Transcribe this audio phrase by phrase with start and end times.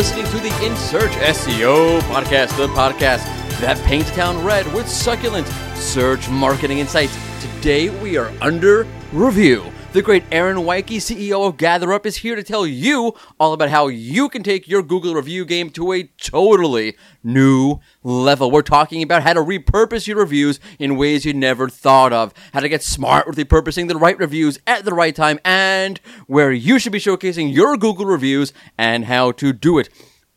[0.00, 3.22] listening to the In Search SEO podcast, the podcast
[3.60, 5.46] that paints town red with succulent
[5.76, 7.14] search marketing insights.
[7.42, 9.70] Today we are under review.
[9.92, 13.88] The great Aaron Weiche, CEO of GatherUp, is here to tell you all about how
[13.88, 18.52] you can take your Google review game to a totally new level.
[18.52, 22.60] We're talking about how to repurpose your reviews in ways you never thought of, how
[22.60, 25.98] to get smart with repurposing the right reviews at the right time, and
[26.28, 29.88] where you should be showcasing your Google reviews and how to do it.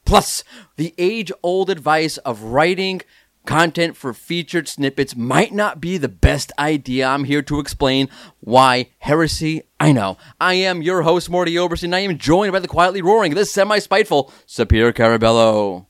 [0.04, 0.44] Plus,
[0.78, 3.02] the age old advice of writing
[3.46, 7.08] content for featured snippets might not be the best idea.
[7.08, 9.64] I'm here to explain why heresy.
[9.80, 10.18] I know.
[10.40, 11.94] I am your host, Mordy Oberstein.
[11.94, 15.88] I am joined by the quietly roaring, the semi spiteful Sapir Carabello.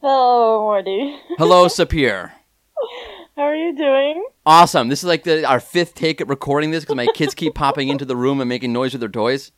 [0.00, 1.18] Hello, Mordy.
[1.38, 2.32] Hello, Sapir.
[3.36, 4.24] How are you doing?
[4.44, 4.88] Awesome.
[4.88, 7.88] This is like the, our fifth take at recording this because my kids keep popping
[7.88, 9.52] into the room and making noise with their toys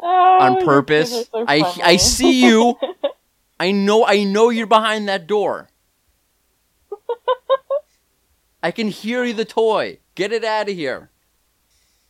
[0.00, 1.28] Oh, on purpose.
[1.28, 1.60] so I.
[1.82, 2.76] I see you.
[3.60, 5.68] I know I know you're behind that door.
[8.62, 9.98] I can hear you the toy.
[10.14, 11.10] Get it out of here.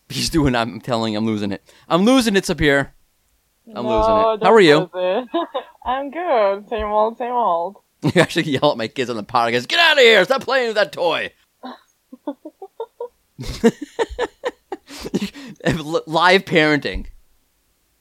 [0.08, 1.62] He's doing I'm telling you, I'm losing it.
[1.88, 2.90] I'm losing it, Sapir.
[3.74, 4.46] I'm No, losing it.
[4.46, 4.90] How are you?
[5.84, 6.68] I'm good.
[6.68, 7.76] Same old, same old.
[8.14, 9.66] You actually yell at my kids on the podcast.
[9.66, 10.24] Get out of here!
[10.24, 11.32] Stop playing with that toy.
[16.06, 17.06] Live parenting,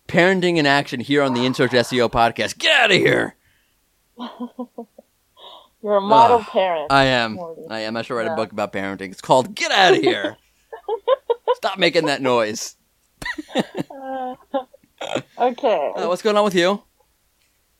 [0.07, 2.59] parenting in action here on the InSearch SEO podcast.
[2.59, 3.35] Get out of here!
[5.88, 6.91] You're a model Ugh, parent.
[6.91, 7.38] I am.
[7.38, 7.66] Mordy.
[7.69, 7.95] I am.
[7.95, 9.09] I should write a book about parenting.
[9.09, 10.35] It's called "Get Out of Here."
[11.55, 12.75] Stop making that noise.
[13.55, 14.35] Uh,
[15.39, 15.93] okay.
[15.95, 16.83] Uh, what's going on with you?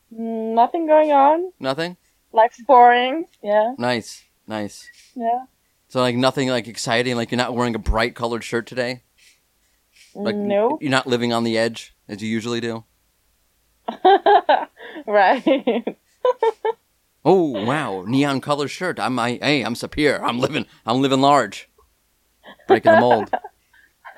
[0.09, 1.52] Nothing going on.
[1.59, 1.97] Nothing.
[2.31, 3.25] Life's boring.
[3.44, 4.24] Yeah, Nice.
[4.47, 4.88] Nice.
[5.13, 5.44] yeah.
[5.89, 7.18] So like nothing like exciting.
[7.18, 9.03] Like you're not wearing a bright colored shirt today.
[10.16, 10.81] Like nope.
[10.81, 12.85] You're not living on the edge as you usually do.
[15.06, 15.44] right.
[17.27, 19.01] Oh wow, neon color shirt.
[19.01, 20.21] I'm I hey, I'm Sapir.
[20.21, 21.69] I'm living I'm living large.
[22.69, 23.29] Breaking the mold.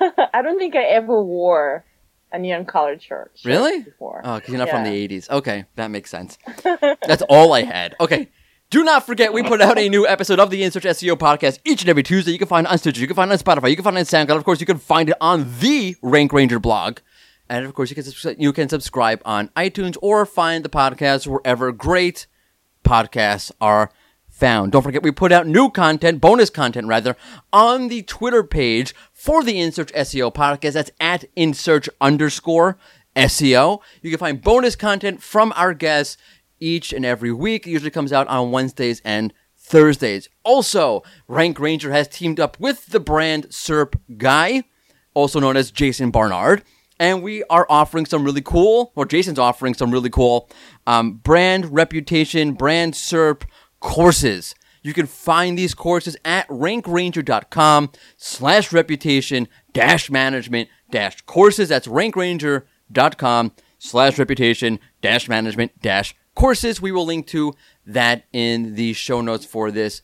[0.32, 1.84] I don't think I ever wore
[2.30, 3.32] a neon colored shirt.
[3.44, 3.82] Really?
[3.82, 4.20] Before.
[4.22, 5.28] Oh, because you're not from the '80s.
[5.28, 6.38] Okay, that makes sense.
[6.62, 7.96] That's all I had.
[7.98, 8.28] Okay.
[8.70, 11.80] Do not forget, we put out a new episode of the InSearch SEO podcast each
[11.80, 12.30] and every Tuesday.
[12.30, 13.98] You can find it on Stitcher, you can find it on Spotify, you can find
[13.98, 14.36] it on SoundCloud.
[14.36, 17.00] Of course, you can find it on the Rank Ranger blog.
[17.48, 21.72] And of course, you can, you can subscribe on iTunes or find the podcast wherever
[21.72, 22.28] great
[22.84, 23.90] podcasts are
[24.28, 24.72] found.
[24.72, 27.16] Don't forget, we put out new content, bonus content rather,
[27.52, 30.72] on the Twitter page for the InSearch SEO podcast.
[30.72, 32.78] That's at InSearch underscore
[33.14, 33.80] SEO.
[34.02, 36.16] You can find bonus content from our guests
[36.58, 37.66] each and every week.
[37.66, 40.28] It usually comes out on Wednesdays and Thursdays.
[40.42, 44.64] Also, Rank Ranger has teamed up with the brand SERP Guy,
[45.14, 46.62] also known as Jason Barnard.
[47.00, 50.50] And we are offering some really cool, or Jason's offering some really cool
[50.86, 53.44] um, brand reputation, brand SERP
[53.80, 54.54] courses.
[54.82, 61.70] You can find these courses at rankranger.com slash reputation dash management dash courses.
[61.70, 66.82] That's rankranger.com slash reputation dash management dash courses.
[66.82, 67.54] We will link to
[67.86, 70.02] that in the show notes for this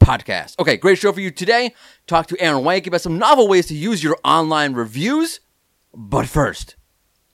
[0.00, 0.58] podcast.
[0.60, 1.74] Okay, great show for you today.
[2.06, 5.40] Talk to Aaron Weiche about some novel ways to use your online reviews.
[5.98, 6.76] But first,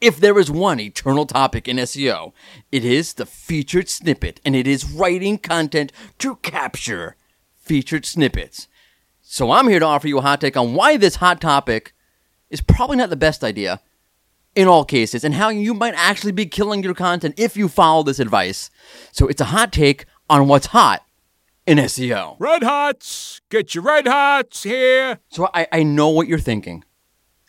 [0.00, 2.32] if there is one eternal topic in SEO,
[2.70, 7.16] it is the featured snippet, and it is writing content to capture
[7.56, 8.68] featured snippets.
[9.20, 11.92] So I'm here to offer you a hot take on why this hot topic
[12.50, 13.80] is probably not the best idea
[14.54, 18.04] in all cases, and how you might actually be killing your content if you follow
[18.04, 18.70] this advice.
[19.10, 21.04] So it's a hot take on what's hot
[21.66, 22.36] in SEO.
[22.38, 23.40] Red Hots!
[23.48, 25.18] Get your Red Hots here!
[25.30, 26.84] So I, I know what you're thinking.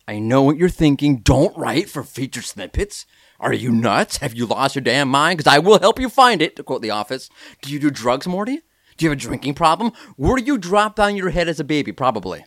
[0.08, 1.18] I know what you're thinking.
[1.18, 3.06] Don't write for featured snippets.
[3.40, 4.18] Are you nuts?
[4.18, 5.38] Have you lost your damn mind?
[5.38, 7.30] Because I will help you find it, to quote The Office.
[7.62, 8.60] Do you do drugs, Mordy?
[8.98, 9.92] Do you have a drinking problem?
[10.18, 11.92] Were you dropped on your head as a baby?
[11.92, 12.46] Probably.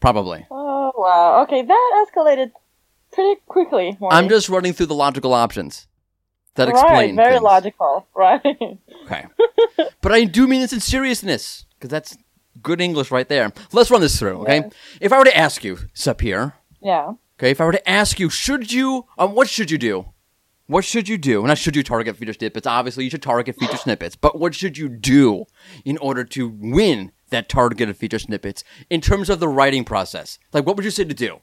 [0.00, 0.46] Probably.
[0.50, 1.42] Oh wow.
[1.42, 2.50] Okay, that escalated
[3.12, 3.96] pretty quickly.
[4.00, 4.12] Mordy.
[4.12, 5.86] I'm just running through the logical options
[6.54, 6.74] that right.
[6.74, 7.42] explain Very things.
[7.42, 8.06] logical.
[8.14, 8.40] Right.
[9.04, 9.26] Okay.
[10.00, 12.16] but I do mean this in seriousness, because that's
[12.62, 13.52] good English right there.
[13.72, 14.58] Let's run this through, okay?
[14.58, 14.68] Yeah.
[15.00, 16.52] If I were to ask you, Sapir,
[16.82, 17.12] yeah.
[17.38, 20.06] okay, if I were to ask you, should you, um, what should you do?
[20.66, 21.46] What should you do?
[21.46, 22.66] Not should you target feature snippets.
[22.66, 24.16] Obviously, you should target feature snippets.
[24.16, 25.44] But what should you do
[25.84, 30.38] in order to win that targeted feature snippets in terms of the writing process?
[30.52, 31.40] Like, what would you say to do?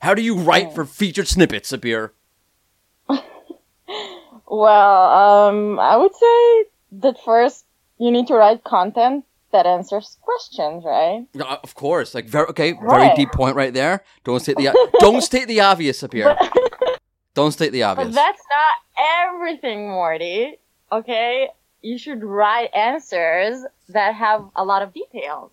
[0.00, 2.10] How do you write for featured snippets, Sapir?
[4.46, 6.64] Well, um, I would say
[7.00, 7.64] that first
[7.98, 11.24] you need to write content that answers questions, right?
[11.40, 13.16] Uh, of course, like very okay, very Right.
[13.16, 14.02] deep point right there.
[14.24, 14.68] Don't state the
[15.00, 16.36] don't state the obvious up here.
[17.34, 18.08] Don't state the obvious.
[18.08, 18.74] But that's not
[19.26, 20.52] everything, Mordy.
[20.92, 21.48] Okay?
[21.82, 25.50] You should write answers that have a lot of details.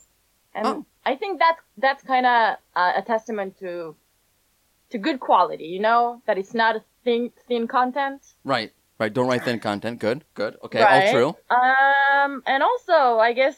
[0.53, 0.85] And Oh.
[1.07, 3.95] I think that that's kind of uh, a testament to
[4.91, 6.21] to good quality, you know?
[6.27, 8.21] That it's not a thin thin content.
[8.43, 9.11] right, right.
[9.11, 9.97] Don't write thin content.
[9.99, 10.57] Good, good.
[10.65, 11.07] Okay, right?
[11.07, 11.29] all true.
[11.49, 13.57] Um and also, I guess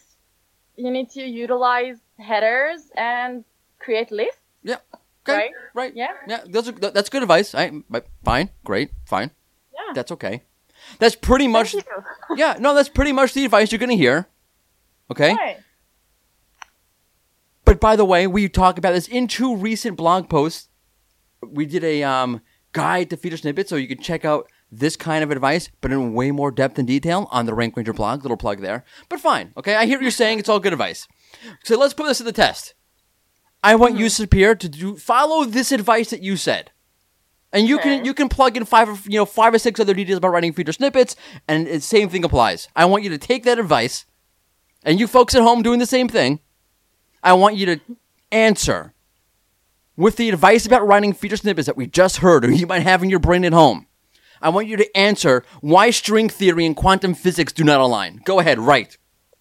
[0.75, 3.43] you need to utilize headers and
[3.79, 5.51] create lists, Okay, right?
[5.73, 5.95] right.
[5.95, 6.11] Yeah.
[6.27, 7.55] Yeah, those are, th- that's good advice.
[7.55, 7.71] I,
[8.25, 9.31] fine, great, fine.
[9.73, 9.93] Yeah.
[9.93, 10.43] That's okay.
[10.99, 11.75] That's pretty much.
[12.35, 14.27] Yeah, no, that's pretty much the advice you're gonna hear.
[15.11, 15.33] Okay.
[15.33, 15.57] Right.
[17.65, 20.69] But by the way, we talk about this in two recent blog posts.
[21.41, 22.41] We did a um,
[22.71, 24.49] guide to feature snippets, so you can check out
[24.79, 27.93] this kind of advice, but in way more depth and detail on the Rank Ranger
[27.93, 28.23] blog.
[28.23, 28.83] Little plug there.
[29.09, 29.75] But fine, okay.
[29.75, 30.39] I hear what you're saying.
[30.39, 31.07] It's all good advice.
[31.63, 32.73] So let's put this to the test.
[33.63, 36.71] I want you, Sapir, to do follow this advice that you said.
[37.53, 39.93] And you can you can plug in five or you know five or six other
[39.93, 41.15] details about writing feature snippets,
[41.47, 42.67] and the same thing applies.
[42.75, 44.05] I want you to take that advice,
[44.83, 46.39] and you folks at home doing the same thing.
[47.21, 47.79] I want you to
[48.31, 48.95] answer
[49.95, 53.03] with the advice about writing feature snippets that we just heard, or you might have
[53.03, 53.85] in your brain at home.
[54.43, 58.21] I want you to answer why string theory and quantum physics do not align.
[58.25, 58.97] Go ahead, write.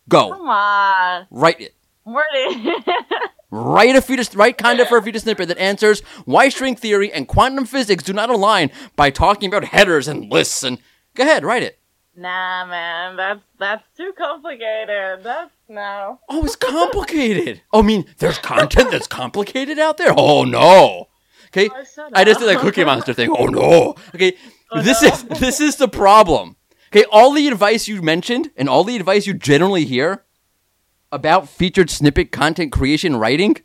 [0.09, 0.31] Go.
[0.31, 1.27] Come on.
[1.31, 1.75] Write it.
[2.07, 2.85] Mordy.
[3.55, 7.13] Write a fetus, write kind of for a fetus snippet that answers why string theory
[7.13, 10.79] and quantum physics do not align by talking about headers and lists and
[11.15, 11.79] go ahead, write it.
[12.17, 15.23] Nah, man, that's that's too complicated.
[15.23, 16.19] That's no.
[16.31, 17.61] Oh, it's complicated.
[17.75, 20.15] oh, I mean, there's content that's complicated out there.
[20.17, 21.09] Oh no.
[21.55, 23.31] Okay, Oh, I just did that Cookie Monster thing.
[23.37, 23.95] Oh no.
[24.15, 24.37] Okay,
[24.71, 25.09] Oh, this no.
[25.09, 26.57] is this is the problem.
[26.89, 30.25] Okay, all the advice you mentioned and all the advice you generally hear
[31.11, 33.57] about featured snippet content creation writing,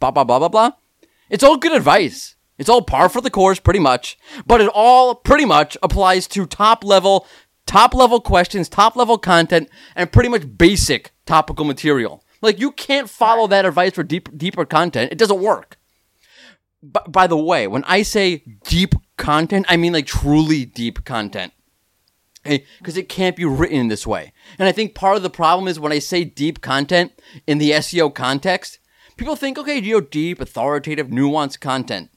[0.00, 0.70] blah blah blah blah blah.
[1.28, 2.34] It's all good advice.
[2.58, 4.18] It's all par for the course, pretty much.
[4.46, 7.26] But it all pretty much applies to top level,
[7.64, 12.22] top level questions, top level content, and pretty much basic topical material.
[12.42, 15.10] Like you can't follow that advice for deep, deeper content.
[15.12, 15.78] It doesn't work.
[16.82, 21.52] B- by the way, when I say deep content, I mean like truly deep content.
[22.44, 24.32] Eh, because it can't be written in this way.
[24.58, 27.12] And I think part of the problem is when I say deep content
[27.46, 28.78] in the SEO context,
[29.18, 32.10] people think, okay, you know, deep, authoritative, nuanced content.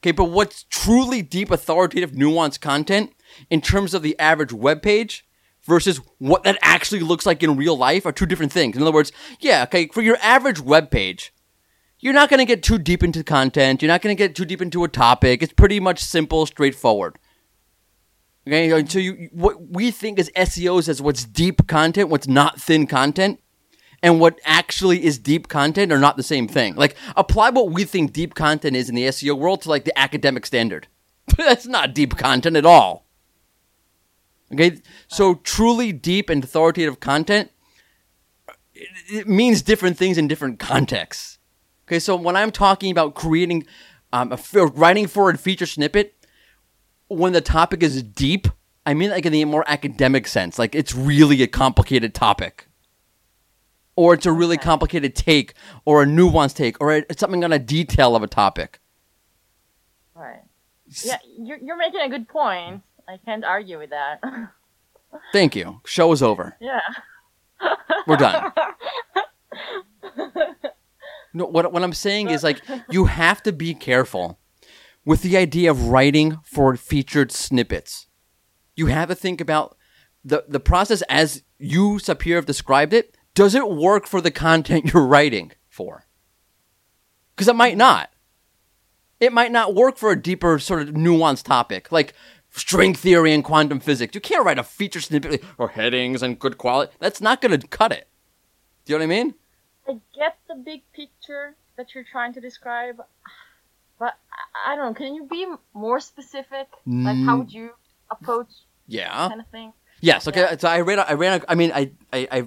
[0.00, 3.12] Okay, but what's truly deep, authoritative, nuanced content
[3.48, 5.24] in terms of the average web page
[5.62, 8.76] versus what that actually looks like in real life are two different things.
[8.76, 11.32] In other words, yeah, okay, for your average web page,
[12.02, 13.80] you're not going to get too deep into content.
[13.80, 15.42] You're not going to get too deep into a topic.
[15.42, 17.18] It's pretty much simple, straightforward.
[18.46, 22.88] Okay, so you, what we think as SEOs as what's deep content, what's not thin
[22.88, 23.40] content,
[24.02, 26.74] and what actually is deep content are not the same thing.
[26.74, 29.96] Like apply what we think deep content is in the SEO world to like the
[29.96, 30.88] academic standard.
[31.36, 33.06] That's not deep content at all.
[34.52, 37.52] Okay, so truly deep and authoritative content
[38.74, 41.38] it, it means different things in different contexts.
[41.92, 43.66] Okay, so when I'm talking about creating,
[44.14, 46.14] um, a, writing for a feature snippet,
[47.08, 48.48] when the topic is deep,
[48.86, 52.66] I mean like in the more academic sense, like it's really a complicated topic.
[53.94, 55.52] Or it's a really complicated take,
[55.84, 58.80] or a nuanced take, or it's something on a detail of a topic.
[60.14, 60.40] Right.
[61.04, 62.80] Yeah, you're you're making a good point.
[63.06, 64.22] I can't argue with that.
[65.34, 65.82] Thank you.
[65.84, 66.56] Show is over.
[66.58, 66.80] yeah.
[68.06, 68.50] We're done.
[71.34, 72.60] No, what what I'm saying is like
[72.90, 74.38] you have to be careful
[75.04, 78.06] with the idea of writing for featured snippets.
[78.76, 79.76] You have to think about
[80.24, 83.16] the the process as you Sapir have described it.
[83.34, 86.06] Does it work for the content you're writing for?
[87.34, 88.10] Because it might not.
[89.20, 92.12] It might not work for a deeper sort of nuanced topic like
[92.50, 94.14] string theory and quantum physics.
[94.14, 96.92] You can't write a feature snippet or headings and good quality.
[96.98, 98.08] That's not going to cut it.
[98.84, 99.34] Do you know what I mean?
[99.88, 102.96] I get the big picture that you're trying to describe,
[103.98, 104.14] but
[104.66, 104.94] I, don't know.
[104.94, 106.68] Can you be more specific?
[106.86, 107.70] Like, how would you
[108.10, 108.48] approach
[108.86, 109.28] Yeah.
[109.28, 109.72] kind of thing?
[110.00, 110.26] Yes.
[110.28, 110.40] Okay.
[110.40, 110.56] Yeah.
[110.56, 110.98] So I ran.
[110.98, 111.40] a- I ran.
[111.40, 112.46] a- I mean, I, I, I,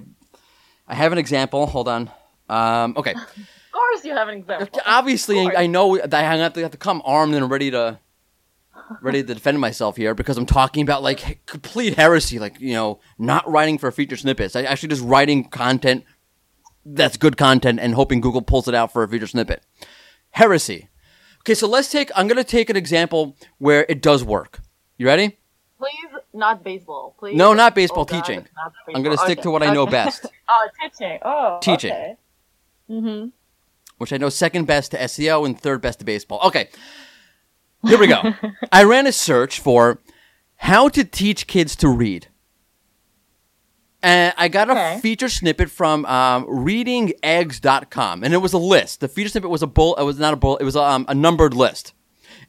[0.88, 1.66] I have an example.
[1.66, 2.10] Hold on.
[2.48, 2.94] Um.
[2.96, 3.14] Okay.
[3.76, 4.80] Of course, you have an example.
[4.86, 7.98] Obviously, I know that I have to have to come armed and ready to,
[9.02, 12.38] ready to defend myself here because I'm talking about like complete heresy.
[12.38, 14.56] Like you know, not writing for feature snippets.
[14.56, 16.04] I actually just writing content
[16.94, 19.62] that's good content and hoping Google pulls it out for a feature snippet.
[20.30, 20.88] Heresy.
[21.40, 21.54] Okay.
[21.54, 22.10] So let's take.
[22.14, 24.60] I'm gonna take an example where it does work.
[24.98, 25.38] You ready?
[25.78, 25.92] Please,
[26.32, 27.14] not baseball.
[27.18, 27.36] Please.
[27.36, 28.46] No, not baseball, Oh, God, teaching.
[28.56, 30.24] not I'm gonna stick Okay, to what I know best.
[30.48, 31.18] oh, teaching.
[31.22, 31.92] Oh, Teaching.
[31.92, 32.16] Okay.
[32.90, 33.28] Mm-hmm.
[33.98, 36.40] which I know second best to SEO and third best to baseball.
[36.44, 36.68] Okay.
[37.86, 38.22] Here we go.
[38.72, 40.00] I ran a search for
[40.56, 42.28] how to teach kids to read.
[44.06, 45.00] And I got a Okay.
[45.00, 49.00] feature snippet from um, readingeggs.com, and it was a list.
[49.00, 49.96] The feature snippet was a bull.
[49.96, 50.56] It was not a bull.
[50.58, 51.92] It was um, a numbered list.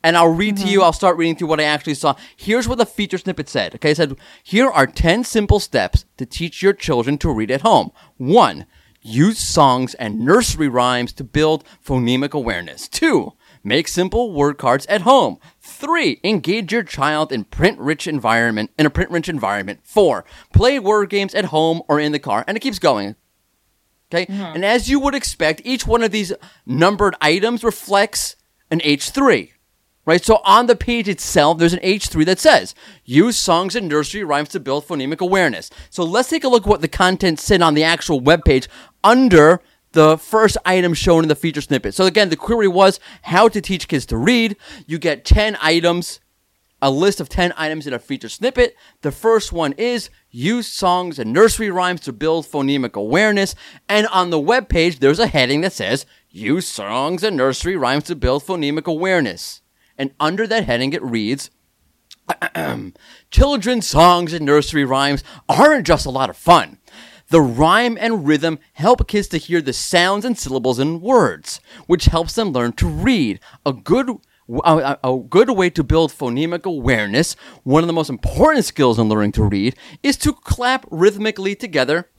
[0.03, 0.83] And I'll read to you.
[0.83, 2.15] I'll start reading through what I actually saw.
[2.35, 3.73] Here's what the feature snippet said.
[3.75, 7.61] Okay, it said here are ten simple steps to teach your children to read at
[7.61, 7.91] home.
[8.17, 8.67] One,
[9.01, 12.87] use songs and nursery rhymes to build phonemic awareness.
[12.87, 13.33] Two,
[13.63, 15.39] make simple word cards at home.
[15.77, 19.81] Three, engage your child in print-rich environment in a print-rich environment.
[19.83, 23.15] Four, play word games at home or in the car, and it keeps going.
[24.11, 24.55] Okay, mm-hmm.
[24.55, 26.33] and as you would expect, each one of these
[26.65, 28.35] numbered items reflects
[28.71, 29.51] an H3.
[30.03, 32.73] Right, so on the page itself, there's an H3 that says,
[33.05, 35.69] use songs and nursery rhymes to build phonemic awareness.
[35.91, 38.67] So let's take a look at what the content said on the actual web page
[39.03, 39.61] under
[39.97, 41.95] the first item shown in the feature snippet.
[41.95, 44.55] So again, the query was how to teach kids to read.
[44.85, 46.19] You get 10 items,
[46.83, 48.75] a list of 10 items in a feature snippet.
[49.01, 53.55] The first one is use songs and nursery rhymes to build phonemic awareness.
[53.89, 58.03] And on the web page, there's a heading that says use songs and nursery rhymes
[58.03, 59.63] to build phonemic awareness.
[59.97, 61.49] And under that heading, it reads,
[63.31, 66.77] Children's songs and nursery rhymes aren't just a lot of fun.
[67.29, 72.05] The rhyme and rhythm help kids to hear the sounds and syllables in words, which
[72.05, 73.41] helps them learn to read.
[73.65, 74.09] A good
[74.63, 79.33] a, good way to build phonemic awareness, one of the most important skills in learning
[79.33, 82.09] to read, is to clap rhythmically together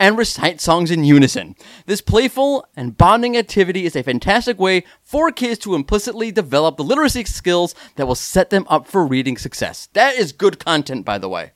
[0.00, 1.54] and recite songs in unison.
[1.86, 6.84] This playful and bonding activity is a fantastic way for kids to implicitly develop the
[6.84, 9.88] literacy skills that will set them up for reading success.
[9.92, 11.52] That is good content, by the way.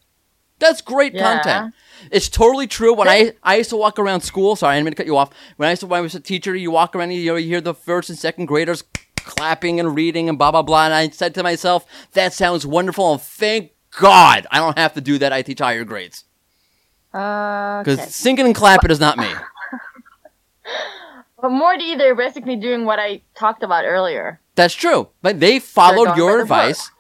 [0.61, 1.41] That's great Yeah.
[1.43, 1.75] content.
[2.11, 2.95] It's totally true.
[2.95, 5.17] When I I used to walk around school, sorry, I didn't mean to cut you
[5.17, 5.31] off.
[5.57, 7.75] When I used to when I was a teacher, you walk around, you, hear the
[7.75, 8.85] first and second graders
[9.17, 10.85] clapping and reading and blah blah blah.
[10.87, 13.13] And I said to myself, that sounds wonderful.
[13.13, 15.33] And thank God I don't have to do that.
[15.33, 16.25] I teach higher grades
[17.13, 18.09] Uh, because okay.
[18.09, 19.29] singing and clapping is not me.
[21.43, 24.41] But Mordy, they're basically doing what I talked about earlier.
[24.57, 25.09] That's true.
[25.23, 26.91] But they followed your advice,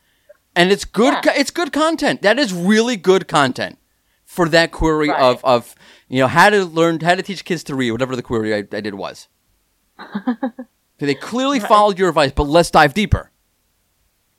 [0.57, 1.15] and it's good.
[1.25, 1.33] Yeah.
[1.37, 2.23] It's good content.
[2.23, 3.79] That is really good content
[4.25, 5.21] for that query Right.
[5.21, 5.75] of of
[6.09, 7.91] you know how to learn how to teach kids to read.
[7.93, 9.29] Whatever the query I, I did was.
[10.99, 13.31] So they clearly followed your advice, but let's dive deeper.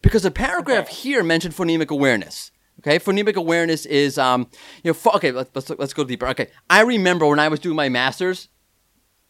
[0.03, 0.93] Because the paragraph Okay.
[0.93, 2.51] here mentioned phonemic awareness.
[2.79, 4.47] Okay, phonemic awareness is um
[4.83, 6.27] you know okay let's let's let's go deeper.
[6.27, 8.47] Okay, I remember when I was doing my masters,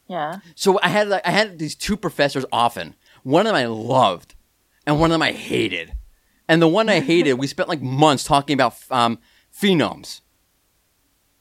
[0.07, 0.39] Yeah.
[0.55, 2.95] so I had like I had these two professors often.
[3.23, 4.35] One of them I loved,
[4.85, 5.93] and one of them I hated.
[6.51, 9.19] And the one I hated, we spent like months talking about um,
[9.57, 10.19] phenomes.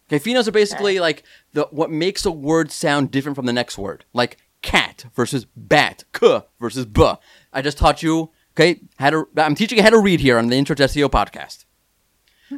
[0.09, 3.77] Okay, phenomes are basically like the what makes a word sound different from the next
[3.77, 7.13] word, like cat versus bat, k versus b.
[7.53, 8.31] I just taught you.
[8.55, 9.29] Okay, how to.
[9.37, 11.65] I'm teaching you how to read here on the Intro to SEO podcast.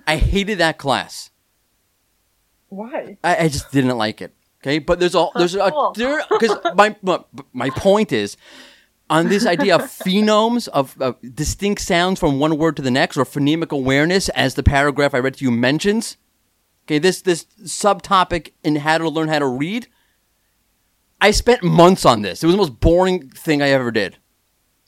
[0.06, 1.30] I hated that class.
[2.68, 3.16] Why?
[3.24, 4.34] I, I just didn't like it.
[4.62, 6.96] Okay, but there's all there's a there because my-
[7.54, 8.36] my point is
[9.12, 13.16] on this idea of phonemes of, of distinct sounds from one word to the next
[13.18, 16.16] or phonemic awareness, as the paragraph I read to you mentions.
[16.84, 19.86] Okay, this this subtopic in how to learn how to read.
[21.20, 22.42] I spent months on this.
[22.42, 24.16] It was the most boring thing I ever did.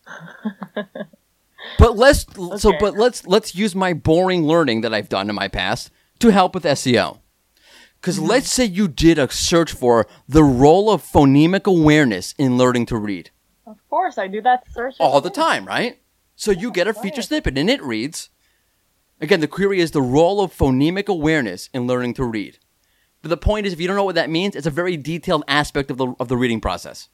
[1.78, 2.26] but let's
[2.60, 5.90] so but let's let's use my boring learning that I've done in my past
[6.20, 7.20] to help with SEO.
[8.00, 8.26] Because Mm-hmm.
[8.26, 12.96] let's say you did a search for the role of phonemic awareness in learning to
[12.96, 13.30] read
[13.94, 16.00] course, I do that search all the time, right?
[16.34, 18.30] So you get a feature snippet and it reads
[19.20, 22.58] again, the query is the role of phonemic awareness in learning to read.
[23.22, 25.44] But the point is, if you don't know what that means, it's a very detailed
[25.46, 27.08] aspect of the, of the reading process.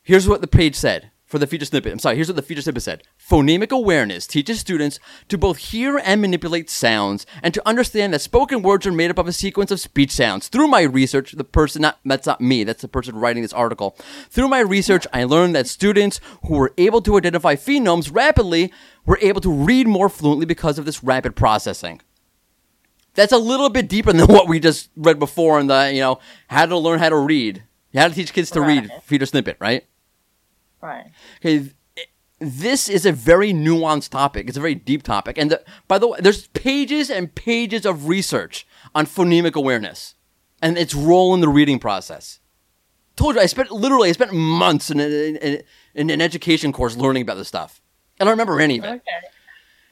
[0.00, 1.92] Here's what the page said for the feature snippet.
[1.92, 3.02] I'm sorry, here's what the feature snippet said.
[3.32, 8.60] Phonemic awareness teaches students to both hear and manipulate sounds and to understand that spoken
[8.60, 10.48] words are made up of a sequence of speech sounds.
[10.48, 13.96] Through my research, the person, not, that's not me, that's the person writing this article.
[14.28, 18.70] Through my research, I learned that students who were able to identify phonemes rapidly
[19.06, 22.02] were able to read more fluently because of this rapid processing
[23.14, 26.18] that's a little bit deeper than what we just read before in the you know
[26.48, 27.62] how to learn how to read
[27.94, 29.02] how to teach kids to read Right.
[29.02, 29.86] feature snippet right
[30.82, 31.06] Right.
[31.38, 31.70] okay
[32.42, 36.08] this is a very nuanced topic it's a very deep topic and the, by the
[36.08, 40.14] way there's pages and pages of research on phonemic awareness
[40.60, 42.40] and its role in the reading process
[43.16, 45.62] told you i spent literally i spent months in, in, in,
[45.94, 47.80] in an education course learning about this stuff
[48.18, 49.26] And i don't remember any of it Okay.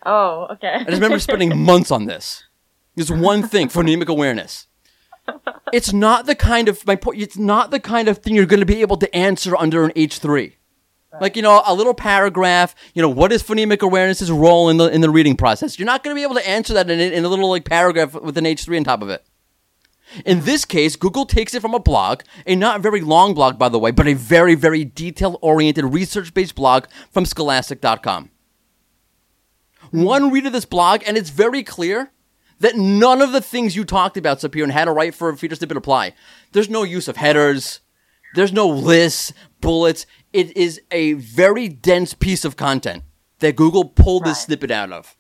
[0.07, 0.75] Oh, okay.
[0.77, 2.45] I just remember spending months on this.
[2.97, 4.67] This one thing, phonemic awareness.
[5.75, 7.21] It's not the kind of my point.
[7.21, 9.93] It's not the kind of thing you're going to be able to answer under an
[9.95, 10.57] H three.
[11.19, 12.75] Like you know, a little paragraph.
[12.95, 15.79] You know, what is phonemic awareness's role in the in the reading process?
[15.79, 17.65] You're not going to be able to answer that in, a- in a little like
[17.65, 19.25] paragraph with an H three on top of it.
[20.25, 23.69] In this case, Google takes it from a blog, a not very long blog, by
[23.69, 28.31] the way, but a very, very detail oriented, research based blog from scholastic.com.
[29.91, 30.03] Hmm.
[30.03, 32.11] One read of this blog, and it's very clear
[32.61, 35.37] that none of the things you talked about, Sapir, and how to write for a
[35.37, 36.13] feature snippet apply.
[36.53, 37.81] There's no use of headers,
[38.35, 40.07] there's no lists, bullets.
[40.33, 43.03] It is a very dense piece of content
[43.41, 45.17] that Google pulled this snippet out of.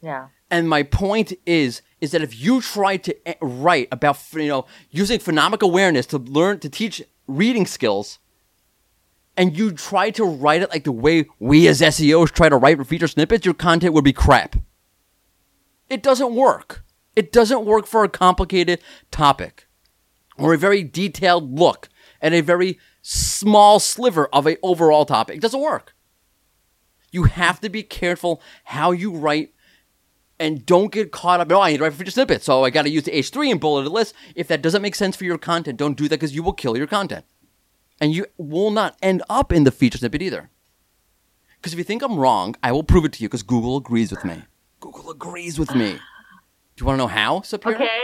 [0.00, 0.28] Yeah.
[0.50, 4.66] And my point is, is that if you try to eh, write about, you know,
[4.90, 8.18] using phonemic awareness to learn to teach reading skills,
[9.36, 12.76] and you try to write it like the way we as SEOs try to write
[12.76, 14.56] for feature snippets, your content would be crap.
[15.88, 16.84] It doesn't work.
[17.16, 19.66] It doesn't work for a complicated topic
[20.36, 21.88] or a very detailed look
[22.20, 25.36] at a very small sliver of a overall topic.
[25.36, 25.94] It doesn't work.
[27.12, 29.54] You have to be careful how you write
[30.40, 31.52] and don't get caught up.
[31.52, 33.52] Oh, I need to write for feature snippet, so I got to use the H3
[33.52, 34.14] and bulleted list.
[34.34, 36.76] If that doesn't make sense for your content, don't do that because you will kill
[36.76, 37.24] your content,
[38.00, 40.50] and you will not end up in the feature snippet either.
[41.58, 43.28] Because if you think I'm wrong, I will prove it to you.
[43.28, 44.42] Because Google agrees with me.
[44.80, 45.92] Google agrees with me.
[45.92, 47.74] Do you want to know how, Sapir?
[47.74, 48.00] Okay.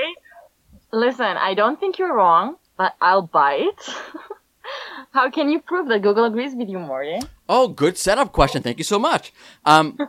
[0.93, 3.89] Listen, I don't think you're wrong, but I'll bite.
[5.13, 7.27] How can you prove that Google agrees with you, Mordy?
[7.49, 8.63] Oh, good setup question.
[8.63, 9.33] Thank you so much.
[9.65, 9.99] Um,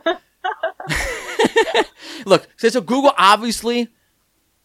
[2.26, 3.88] look, so, so Google obviously,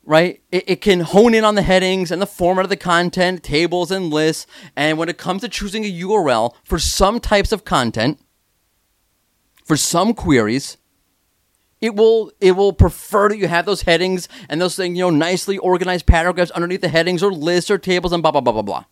[0.04, 0.42] right?
[0.52, 3.92] It, it can hone in on the headings and the format of the content, tables
[3.92, 4.48] and lists.
[4.76, 8.20] And when it comes to choosing a URL for some types of content,
[9.66, 10.78] for some queries,
[11.82, 15.10] it will it will prefer that you have those headings and those things, you know,
[15.10, 18.62] nicely organized paragraphs underneath the headings or lists or tables and blah blah blah blah
[18.62, 18.86] blah.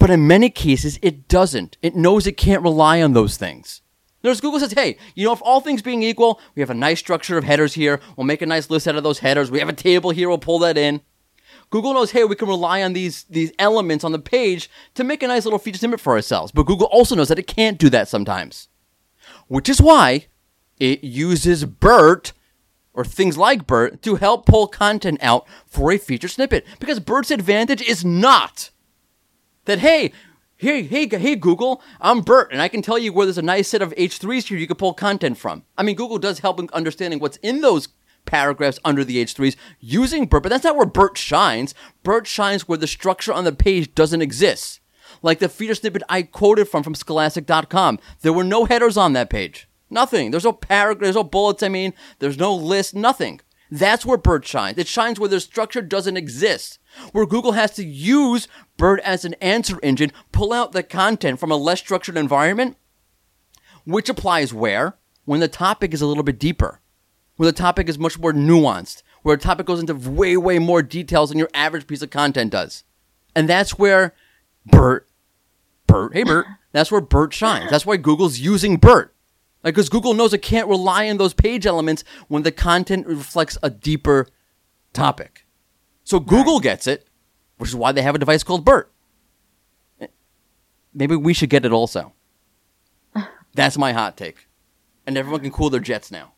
[0.00, 1.76] But in many cases, it doesn't.
[1.82, 3.82] It knows it can't rely on those things.
[4.24, 6.98] Notice Google says, hey, you know, if all things being equal, we have a nice
[6.98, 8.00] structure of headers here.
[8.16, 9.50] We'll make a nice list out of those headers.
[9.50, 10.28] We have a table here.
[10.28, 11.02] We'll pull that in.
[11.68, 15.22] Google knows, hey, we can rely on these, these elements on the page to make
[15.22, 16.50] a nice little feature snippet for ourselves.
[16.50, 18.68] But Google also knows that it can't do that sometimes.
[19.48, 20.26] Which is why
[20.78, 22.32] it uses BERT
[22.94, 26.66] or things like BERT to help pull content out for a feature snippet.
[26.80, 28.70] Because BERT's advantage is not
[29.64, 30.12] that hey,
[30.56, 33.68] hey, hey, hey, Google, I'm Bert, and I can tell you where there's a nice
[33.68, 35.64] set of H3s here you can pull content from.
[35.76, 37.88] I mean, Google does help in understanding what's in those
[38.26, 41.74] paragraphs under the H3s using BERT, but that's not where BERT shines.
[42.02, 44.80] BERT shines where the structure on the page doesn't exist.
[45.22, 49.30] Like the feature snippet I quoted from from Scholastic.com, there were no headers on that
[49.30, 49.68] page.
[49.90, 50.30] Nothing.
[50.30, 51.02] There's no paragraph.
[51.02, 51.62] There's no bullets.
[51.62, 52.94] I mean, there's no list.
[52.94, 53.40] Nothing.
[53.70, 54.78] That's where BERT shines.
[54.78, 56.78] It shines where the structure doesn't exist.
[57.12, 61.50] Where Google has to use BERT as an answer engine, pull out the content from
[61.50, 62.76] a less structured environment,
[63.84, 64.96] which applies where?
[65.24, 66.80] When the topic is a little bit deeper,
[67.36, 70.82] where the topic is much more nuanced, where a topic goes into way, way more
[70.82, 72.84] details than your average piece of content does.
[73.34, 74.14] And that's where
[74.66, 75.08] BERT,
[75.86, 77.70] BERT, hey BERT, that's where BERT shines.
[77.70, 79.14] That's why Google's using BERT.
[79.62, 83.58] Like, because Google knows it can't rely on those page elements when the content reflects
[83.62, 84.26] a deeper
[84.92, 85.44] topic.
[86.10, 87.06] So Google gets it,
[87.58, 88.90] which is why they have a device called BERT.
[90.92, 92.14] Maybe we should get it also.
[93.54, 94.48] That's my hot take.
[95.06, 96.32] And everyone can cool their jets now.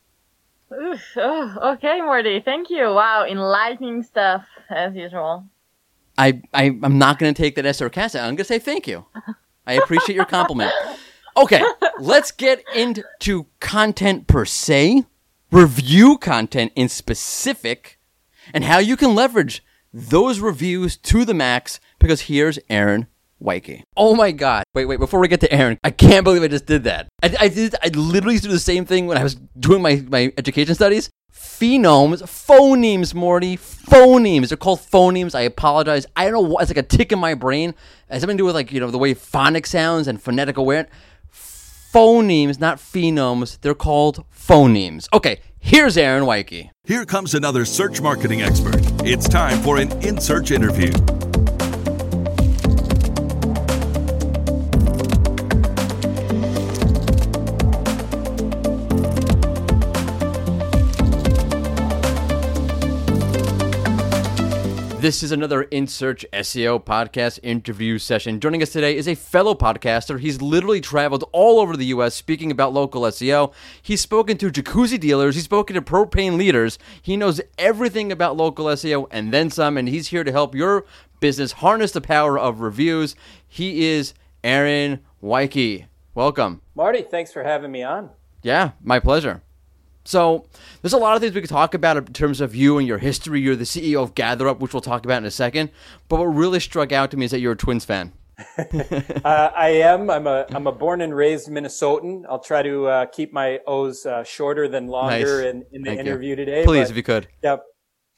[0.79, 2.45] Oof, oh, okay, Mordy.
[2.45, 2.83] Thank you.
[2.83, 5.47] Wow, enlightening stuff as usual.
[6.19, 8.21] I, I I'm not going to take that as sarcastic.
[8.21, 9.07] I'm going to say thank you.
[9.67, 10.71] I appreciate your compliment.
[11.35, 11.65] Okay,
[11.99, 15.07] let's get into content per se,
[15.51, 17.99] review content in specific,
[18.53, 21.81] and how you can leverage those reviews to the max.
[21.99, 23.07] Because here's Aaron
[23.43, 23.83] Weiche.
[23.97, 24.65] Oh my God!
[24.75, 24.99] Wait, wait.
[24.99, 27.09] Before we get to Aaron, I can't believe I just did that.
[27.23, 27.75] I, I did.
[27.83, 31.11] I literally do the same thing when I was doing my my education studies.
[31.33, 34.49] Phenomes, phonemes, Mordy, phonemes.
[34.49, 35.35] They're called phonemes.
[35.35, 36.07] I apologize.
[36.15, 36.63] I don't know what.
[36.63, 37.71] It's like a tick in my brain.
[37.71, 37.77] It
[38.11, 40.93] has something to do with like you know the way phonic sounds and phonetic awareness.
[41.93, 43.61] Phonemes, not phenomes.
[43.61, 45.09] They're called phonemes.
[45.13, 46.69] Okay, here's Aaron Weiche.
[46.85, 48.77] Here comes another search marketing expert.
[49.05, 50.93] It's time for an in search interview.
[65.03, 68.39] This is another In Search SEO podcast interview session.
[68.39, 70.21] Joining us today is a fellow podcaster.
[70.21, 73.53] He's literally traveled all over the US speaking about local SEO.
[73.83, 76.79] He's spoken to jacuzzi dealers, he's spoken to propane leaders.
[77.03, 80.85] He knows everything about local SEO and then some, and he's here to help your
[81.19, 83.17] business harness the power of reviews.
[83.49, 85.87] He is Aaron Weiche.
[86.15, 86.61] Welcome.
[86.77, 88.11] Marty, thanks for having me on.
[88.45, 89.43] Yeah, my pleasure.
[90.05, 90.47] So,
[90.83, 92.99] there's a lot of things we could talk about in terms of you and your
[92.99, 93.41] history.
[93.41, 95.71] You're the CEO of GatherUp, which we'll talk about in a second.
[96.09, 98.13] But what really struck out to me is that you're a Twins fan.
[99.25, 100.11] Uh, I am.
[100.11, 102.23] I'm a I'm a born and raised Minnesotan.
[102.29, 105.51] I'll try to uh, keep my O's uh, shorter than longer Nice.
[105.55, 106.11] in, in the Thank you.
[106.11, 106.65] interview today.
[106.65, 107.29] Please, if you could.
[107.43, 107.59] yeah,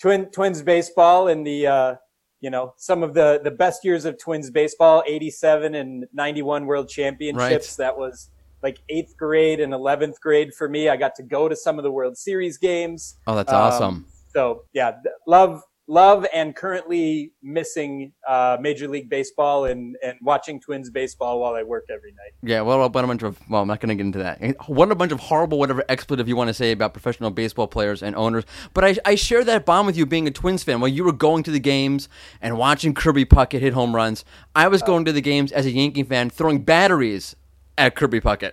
[0.01, 1.95] Twin Twins baseball in the uh,
[2.41, 6.89] you know some of the the best years of Twins baseball, 87 and 91 World
[6.89, 7.77] Championships.
[7.77, 8.31] That was
[8.65, 10.89] like eighth grade and 11th grade for me.
[10.89, 13.17] I got to go to some of the World Series games.
[13.29, 14.07] Oh, that's Um, awesome.
[14.33, 14.97] So yeah,
[15.29, 21.55] love love and currently missing uh, Major League Baseball and and watching Twins baseball while
[21.55, 22.33] I work every night.
[22.43, 24.69] Yeah, a, what a bunch of, well, I'm not going to get into that.
[24.69, 28.03] What a bunch of horrible, whatever expletive you want to say about professional baseball players
[28.03, 28.45] and owners.
[28.73, 30.81] But I, I share that bond with you being a Twins fan.
[30.81, 32.09] While you were going to the games
[32.41, 34.25] and watching Kirby Puckett hit home runs,
[34.55, 37.37] I was going to the games as a Yankee fan throwing batteries
[37.77, 38.53] at Kirby Puckett.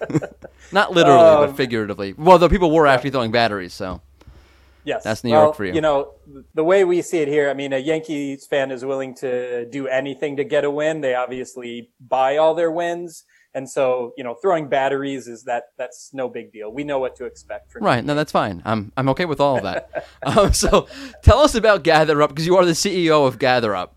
[0.72, 2.14] not literally, Um, but figuratively.
[2.14, 4.00] Well, the people were actually throwing batteries, so.
[4.84, 5.74] Yes, That's New well, York for you.
[5.74, 6.14] You know,
[6.54, 9.86] the way we see it here, I mean, a Yankees fan is willing to do
[9.86, 11.00] anything to get a win.
[11.00, 13.24] They obviously buy all their wins.
[13.54, 16.72] And so, you know, throwing batteries is that, that's no big deal.
[16.72, 18.62] We know what to expect from Right, no, that's fine.
[18.64, 20.06] I'm I'm okay with all of that.
[20.22, 20.88] um, so,
[21.22, 23.90] tell us about GatherUp because you are the CEO of GatherUp.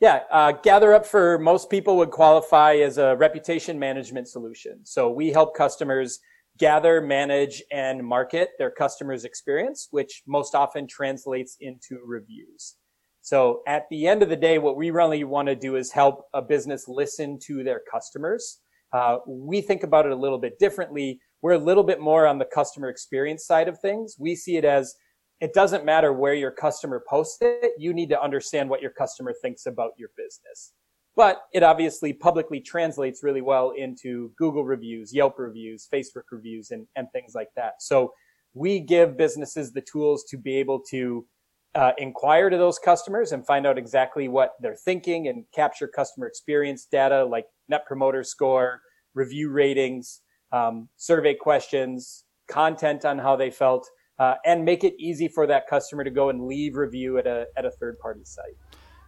[0.00, 4.80] Yeah, uh, GatherUp for most people would qualify as a reputation management solution.
[4.84, 6.20] So we help customers
[6.58, 12.76] gather, manage, and market their customers' experience, which most often translates into reviews.
[13.20, 16.24] So at the end of the day, what we really want to do is help
[16.32, 18.60] a business listen to their customers.
[18.94, 21.20] Uh, we think about it a little bit differently.
[21.42, 24.16] We're a little bit more on the customer experience side of things.
[24.18, 24.94] We see it as
[25.40, 27.72] it doesn't matter where your customer posts it.
[27.78, 30.72] You need to understand what your customer thinks about your business.
[31.16, 36.86] But it obviously publicly translates really well into Google reviews, Yelp reviews, Facebook reviews, and,
[36.94, 37.74] and things like that.
[37.80, 38.12] So
[38.54, 41.26] we give businesses the tools to be able to
[41.74, 46.26] uh, inquire to those customers and find out exactly what they're thinking and capture customer
[46.26, 48.80] experience data like net promoter score,
[49.14, 50.20] review ratings,
[50.52, 53.88] um, survey questions, content on how they felt,
[54.20, 57.46] uh, and make it easy for that customer to go and leave review at a
[57.56, 58.54] at a third party site.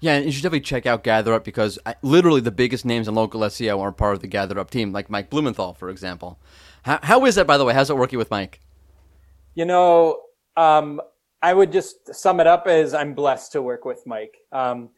[0.01, 3.15] Yeah, and you should definitely check out GatherUp because I, literally the biggest names in
[3.15, 6.41] local SEO are part of the GatherUp team, like Mike Blumenthal, for example.
[6.83, 7.73] How, how is that, by the way?
[7.73, 8.59] How's it working with Mike?
[9.55, 10.23] You know,
[10.57, 11.01] um,
[11.41, 14.35] I would just sum it up as I'm blessed to work with Mike.
[14.51, 14.89] Um,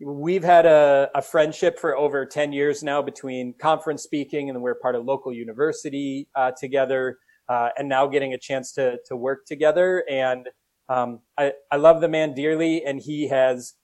[0.00, 4.76] we've had a, a friendship for over 10 years now between conference speaking and we're
[4.76, 9.46] part of local university uh, together uh, and now getting a chance to, to work
[9.46, 10.04] together.
[10.10, 10.48] And
[10.88, 13.74] um, I, I love the man dearly and he has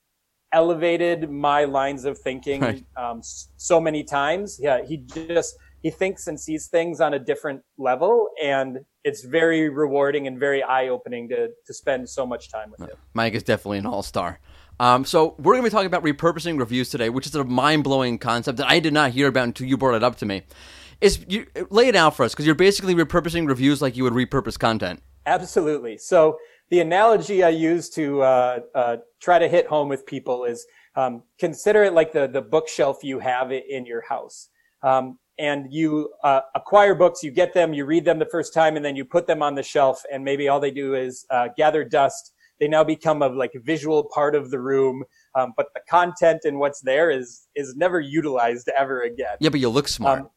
[0.53, 2.85] elevated my lines of thinking Right.
[2.97, 4.59] um, so many times.
[4.61, 9.69] Yeah, he just he thinks and sees things on a different level, and it's very
[9.69, 12.97] rewarding and very eye opening to to spend so much time with him.
[13.15, 14.41] Mike is definitely an all star.
[14.81, 17.83] Um, so we're going to be talking about repurposing reviews today, which is a mind
[17.85, 20.43] blowing concept that I did not hear about until you brought it up to me.
[21.01, 24.15] Is you lay it out for us because you're basically repurposing reviews like you would
[24.15, 25.01] repurpose content.
[25.27, 25.99] Absolutely.
[25.99, 26.39] So
[26.71, 31.23] the analogy I use to uh, uh, try to hit home with people is um,
[31.39, 34.49] consider it like the the bookshelf you have in your house.
[34.83, 38.75] Um, and you uh, acquire books, you get them, you read them the first time,
[38.75, 41.49] and then you put them on the shelf, and maybe all they do is uh,
[41.57, 42.33] gather dust.
[42.59, 45.05] They now become a like visual part of the room,
[45.37, 49.37] um, but the content and what's there is is never utilized ever again.
[49.39, 50.29] Yeah, but you look smart.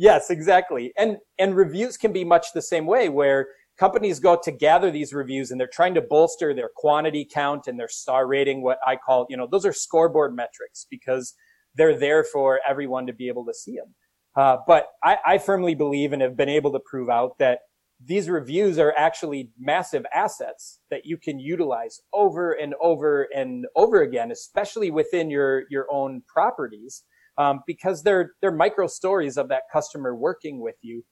[0.00, 0.94] Yes, exactly.
[0.96, 5.12] And and reviews can be much the same way where companies go to gather these
[5.12, 8.96] reviews and they're trying to bolster their quantity count and their star rating, what I
[8.96, 11.34] call, you know, those are scoreboard metrics because
[11.74, 13.94] they're there for everyone to be able to see them.
[14.34, 17.58] Uh, but I, I firmly believe and have been able to prove out that
[18.02, 24.00] these reviews are actually massive assets that you can utilize over and over and over
[24.00, 27.02] again, especially within your, your own properties
[27.38, 31.04] um, because they're they're micro stories of that customer working with you,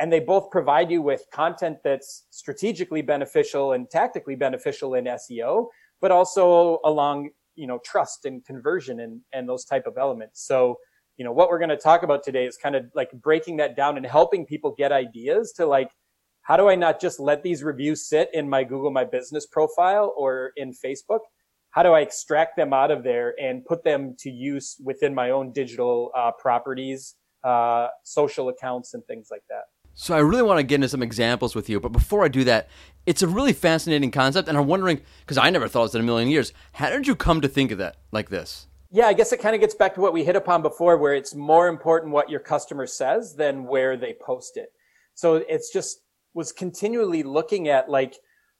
[0.00, 5.66] and they both provide you with content that's strategically beneficial and tactically beneficial in SEO,
[6.00, 10.46] but also along you know trust and conversion and and those type of elements.
[10.46, 10.76] So
[11.16, 13.76] you know what we're going to talk about today is kind of like breaking that
[13.76, 15.90] down and helping people get ideas to like
[16.44, 20.12] how do I not just let these reviews sit in my Google My Business profile
[20.14, 21.20] or in Facebook?
[21.74, 25.30] How do I extract them out of there and put them to use within my
[25.30, 29.64] own digital uh, properties, uh, social accounts, and things like that?
[29.94, 32.44] So I really want to get into some examples with you, but before I do
[32.44, 32.68] that,
[33.06, 36.04] it's a really fascinating concept, and I'm wondering because I never thought of it in
[36.04, 36.52] a million years.
[36.72, 38.66] How did you come to think of that like this?
[38.94, 41.14] yeah, I guess it kind of gets back to what we hit upon before, where
[41.14, 44.68] it's more important what your customer says than where they post it.
[45.14, 45.98] So it's just
[46.32, 48.14] was continually looking at like,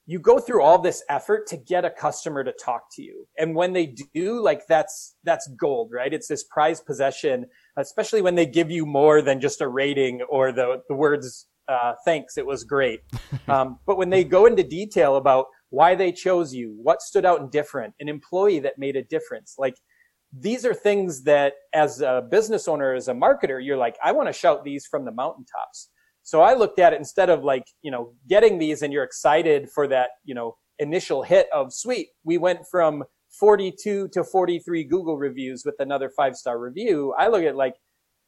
[0.07, 3.27] you go through all this effort to get a customer to talk to you.
[3.39, 6.13] And when they do, like that's, that's gold, right?
[6.13, 10.51] It's this prized possession, especially when they give you more than just a rating or
[10.51, 13.01] the, the words, uh, thanks, it was great.
[13.47, 17.41] um, but when they go into detail about why they chose you, what stood out
[17.41, 19.75] and different, an employee that made a difference, like
[20.37, 24.27] these are things that as a business owner, as a marketer, you're like, I want
[24.27, 25.89] to shout these from the mountaintops.
[26.25, 29.69] So I looked at it instead of like, you know, getting these and you're excited
[29.69, 32.07] for that, you know, initial hit of sweet.
[32.23, 33.03] We went from
[33.39, 37.13] 42 to 43 Google reviews with another five star review.
[37.15, 37.75] I look at like,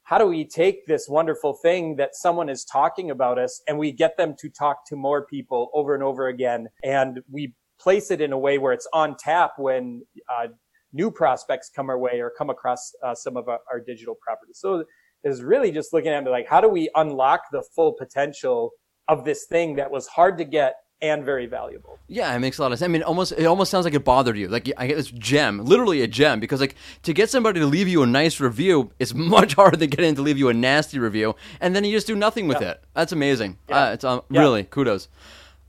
[0.04, 3.90] how do we take this wonderful thing that someone is talking about us and we
[3.90, 8.20] get them to talk to more people over and over again and we place it
[8.20, 10.46] in a way where it's on tap when uh,
[10.92, 14.58] new prospects come our way or come across uh, some of our, our digital properties.
[14.60, 14.84] So
[15.24, 18.72] is really just looking at it like, how do we unlock the full potential
[19.08, 21.98] of this thing that was hard to get and very valuable.
[22.08, 22.88] Yeah, it makes a lot of sense.
[22.88, 24.48] I mean, almost it almost sounds like it bothered you.
[24.48, 27.88] Like I get this gem, literally a gem, because like to get somebody to leave
[27.88, 31.36] you a nice review is much harder than getting to leave you a nasty review,
[31.60, 32.70] and then you just do nothing with yeah.
[32.70, 32.84] it.
[32.94, 33.58] That's amazing.
[33.68, 33.84] Yeah.
[33.84, 34.40] Uh, it's um, yeah.
[34.40, 35.08] really kudos.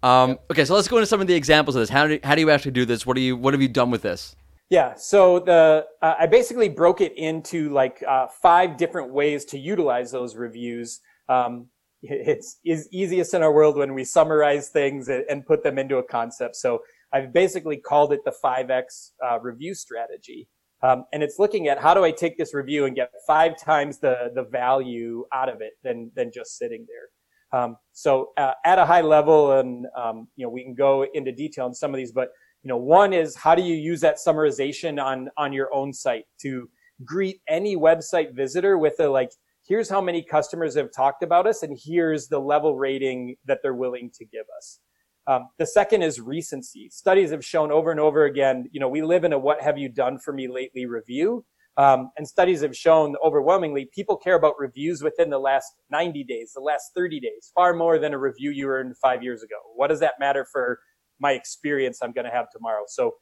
[0.02, 1.90] Um, Okay, so let's go into some of the examples of this.
[1.90, 3.06] How do how do you actually do this?
[3.06, 4.36] What do you what have you done with this?
[4.70, 4.94] Yeah.
[4.96, 10.12] So the uh, I basically broke it into like uh, five different ways to utilize
[10.12, 11.00] those reviews.
[11.28, 11.68] Um,
[12.02, 16.04] it's is easiest in our world when we summarize things and put them into a
[16.04, 16.56] concept.
[16.56, 16.80] So
[17.12, 20.48] I've basically called it the 5x uh, review strategy.
[20.82, 24.00] Um, and it's looking at how do I take this review and get five times
[24.00, 27.62] the, the value out of it than, than just sitting there.
[27.62, 31.32] Um, so uh, at a high level, and um, you know we can go into
[31.32, 32.30] detail on some of these, but
[32.64, 36.26] you know, one is how do you use that summarization on, on your own site
[36.42, 36.70] to
[37.06, 39.32] greet any website visitor with a like,
[39.66, 43.74] here's how many customers have talked about us and here's the level rating that they're
[43.74, 44.80] willing to give us.
[45.28, 46.90] Um, the second is recency.
[46.90, 49.78] Studies have shown over and over again, you know, we live in a what have
[49.78, 51.46] you done for me lately review.
[51.78, 56.52] Um, and studies have shown overwhelmingly people care about reviews within the last 90 days,
[56.54, 59.56] the last 30 days, far more than a review you earned five years ago.
[59.76, 60.80] What does that matter for
[61.20, 62.84] my experience I'm going to have tomorrow.
[62.88, 63.16] So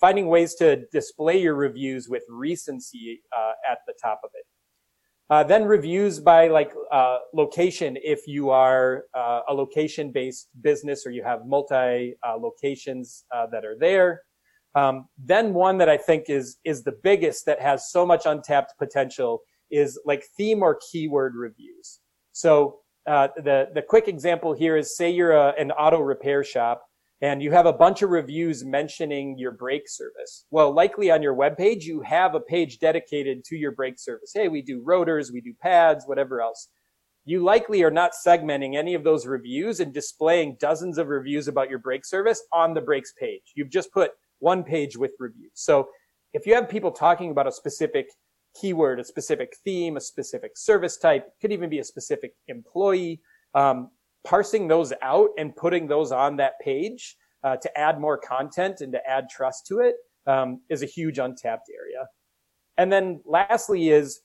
[0.00, 4.44] finding ways to display your reviews with recency uh, at the top of it.
[5.30, 11.06] Uh, then reviews by like uh, location if you are uh, a location based business
[11.06, 14.20] or you have multi uh, locations uh, that are there.
[14.74, 18.74] Um, then one that I think is is the biggest that has so much untapped
[18.78, 19.40] potential
[19.70, 22.00] is like theme or keyword reviews.
[22.32, 26.82] So the the quick example here is say you're a, an auto repair shop
[27.20, 30.46] and you have a bunch of reviews mentioning your brake service.
[30.50, 34.32] Well, likely on your webpage, you have a page dedicated to your brake service.
[34.34, 36.68] Hey, we do rotors, we do pads, whatever else.
[37.24, 41.70] You likely are not segmenting any of those reviews and displaying dozens of reviews about
[41.70, 43.52] your brake service on the brakes page.
[43.54, 45.52] You've just put one page with reviews.
[45.54, 45.88] So
[46.34, 48.08] if you have people talking about a specific
[48.60, 53.20] keyword, a specific theme, a specific service type, could even be a specific employee,
[53.54, 53.90] um,
[54.24, 58.92] parsing those out and putting those on that page uh, to add more content and
[58.92, 62.06] to add trust to it um, is a huge untapped area.
[62.78, 64.20] And then lastly is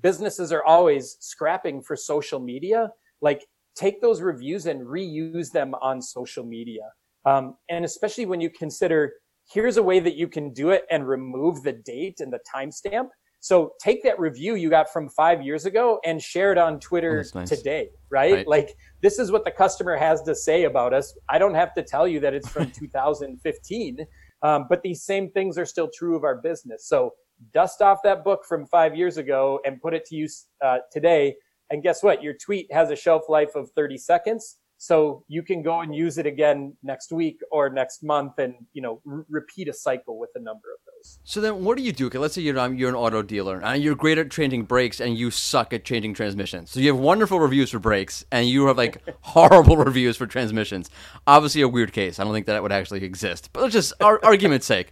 [0.00, 2.90] businesses are always scrapping for social media.
[3.20, 6.82] Like take those reviews and reuse them on social media.
[7.24, 9.12] Um, and especially when you consider
[9.52, 13.08] here's a way that you can do it and remove the date and the timestamp
[13.42, 17.24] so take that review you got from five years ago and share it on Twitter
[17.34, 17.48] oh, nice.
[17.48, 18.32] today, right?
[18.34, 18.46] right?
[18.46, 21.12] Like this is what the customer has to say about us.
[21.28, 24.06] I don't have to tell you that it's from 2015,
[24.42, 26.86] um, but these same things are still true of our business.
[26.86, 27.14] So
[27.52, 31.34] dust off that book from five years ago and put it to use uh, today.
[31.70, 32.22] And guess what?
[32.22, 34.58] Your tweet has a shelf life of 30 seconds.
[34.82, 38.82] So you can go and use it again next week or next month and, you
[38.82, 41.20] know, r- repeat a cycle with a number of those.
[41.22, 42.06] So then what do you do?
[42.08, 44.98] Okay, let's say you're, um, you're an auto dealer and you're great at changing brakes
[44.98, 46.72] and you suck at changing transmissions.
[46.72, 50.90] So you have wonderful reviews for brakes and you have like horrible reviews for transmissions.
[51.28, 52.18] Obviously a weird case.
[52.18, 54.90] I don't think that would actually exist, but let's just, our argument's sake.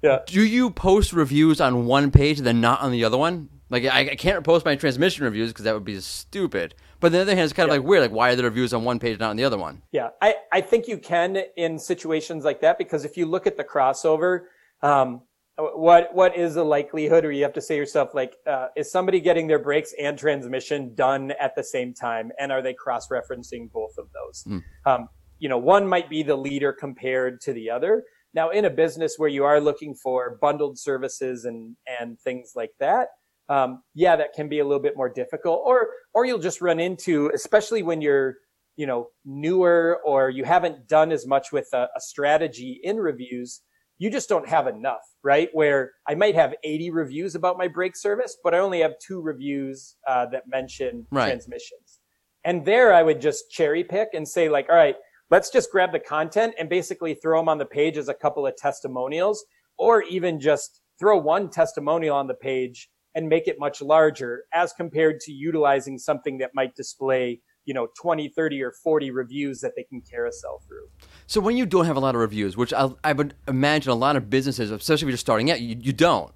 [0.00, 0.20] Yeah.
[0.24, 3.50] Do you post reviews on one page and then not on the other one?
[3.68, 6.74] Like I, I can't post my transmission reviews because that would be stupid.
[7.00, 7.80] But on the other hand, it's kind of yeah.
[7.80, 8.02] like weird.
[8.02, 9.82] Like, why are the reviews on one page, not on the other one?
[9.90, 13.56] Yeah, I, I think you can in situations like that because if you look at
[13.56, 14.42] the crossover,
[14.82, 15.22] um,
[15.56, 19.20] what what is the likelihood, or you have to say yourself, like, uh, is somebody
[19.20, 23.94] getting their brakes and transmission done at the same time, and are they cross-referencing both
[23.98, 24.44] of those?
[24.48, 24.62] Mm.
[24.86, 25.08] Um,
[25.38, 29.14] you know, one might be the leader compared to the other, Now, in a business
[29.16, 33.08] where you are looking for bundled services and, and things like that,
[33.50, 35.62] um, yeah, that can be a little bit more difficult.
[35.66, 38.36] Or, or you'll just run into, especially when you're,
[38.76, 43.60] you know, newer or you haven't done as much with a, a strategy in reviews,
[43.98, 45.50] you just don't have enough, right?
[45.52, 49.20] Where I might have 80 reviews about my brake service, but I only have two
[49.20, 51.26] reviews uh, that mention Right.
[51.26, 51.98] transmissions.
[52.44, 54.96] And there I would just cherry pick and say like, all right,
[55.30, 58.46] let's just grab the content and basically throw them on the page as a couple
[58.46, 59.44] of testimonials
[59.76, 64.72] or even just throw one testimonial on the page and make it much larger as
[64.72, 69.72] compared to utilizing something that might display, you know, 20, 30 or 40 reviews that
[69.76, 70.88] they can carousel through.
[71.26, 73.96] So when you don't have a lot of reviews, which I, I would imagine a
[73.96, 76.32] lot of businesses, especially if you're starting out, you, you don't.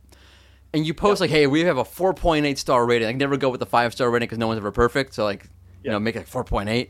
[0.72, 3.48] And you post like, "Hey, we have a 4.8 star rating." I can never go
[3.48, 5.14] with the five star rating because no one's ever perfect.
[5.14, 5.48] So like,
[5.84, 6.88] you know, make it 4.8.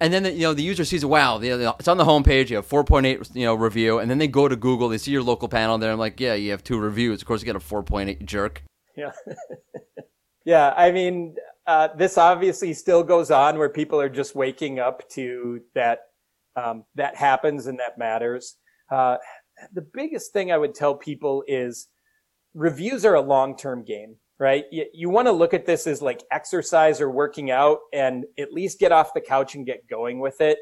[0.00, 2.50] And then the, you know the user sees, wow, the, the- it's on the homepage.
[2.50, 5.24] You have 4.8, you know, review, and then they go to Google, they see your
[5.24, 5.90] local panel there.
[5.90, 7.20] I'm like, yeah, you have two reviews.
[7.20, 8.62] Of course, you get a 4.8 jerk.
[8.98, 9.12] Yeah.
[10.44, 10.74] yeah.
[10.76, 15.60] I mean, uh, this obviously still goes on where people are just waking up to
[15.74, 16.00] that,
[16.56, 18.56] um, that happens and that matters.
[18.90, 19.16] Uh,
[19.72, 21.88] the biggest thing I would tell people is
[22.54, 24.64] reviews are a long-term game, right?
[24.72, 28.52] You, you want to look at this as like exercise or working out and at
[28.52, 30.58] least get off the couch and get going with it.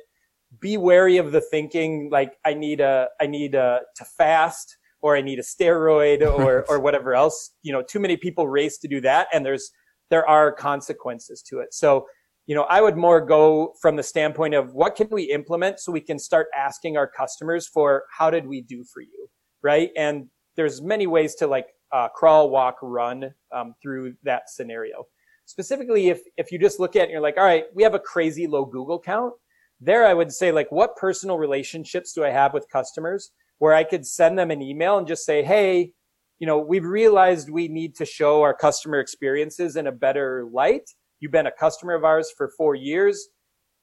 [0.60, 5.16] Be wary of the thinking like I need a, I need a, to fast or
[5.16, 7.52] I need a steroid or, or whatever else.
[7.62, 9.70] You know, too many people race to do that and there's,
[10.10, 11.74] there are consequences to it.
[11.74, 12.06] So,
[12.46, 15.90] you know, I would more go from the standpoint of what can we implement so
[15.90, 19.28] we can start asking our customers for how did we do for you,
[19.62, 19.90] right?
[19.96, 25.04] And there's many ways to like uh, crawl, walk, run um, through that scenario.
[25.44, 27.94] Specifically, if if you just look at it and you're like, all right, we have
[27.94, 29.32] a crazy low Google count.
[29.80, 33.84] There, I would say like, what personal relationships do I have with customers where I
[33.84, 35.92] could send them an email and just say, hey,
[36.38, 40.90] you know, we've realized we need to show our customer experiences in a better light.
[41.20, 43.28] You've been a customer of ours for four years.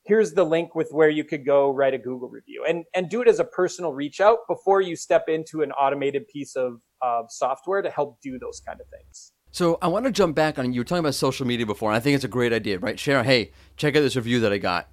[0.06, 3.22] Here's the link with where you could go write a Google review and, and do
[3.22, 7.28] it as a personal reach out before you step into an automated piece of, of
[7.30, 9.32] software to help do those kind of things.
[9.52, 11.96] So I want to jump back on you were talking about social media before, and
[11.96, 13.00] I think it's a great idea, right?
[13.00, 14.90] Share, hey, check out this review that I got.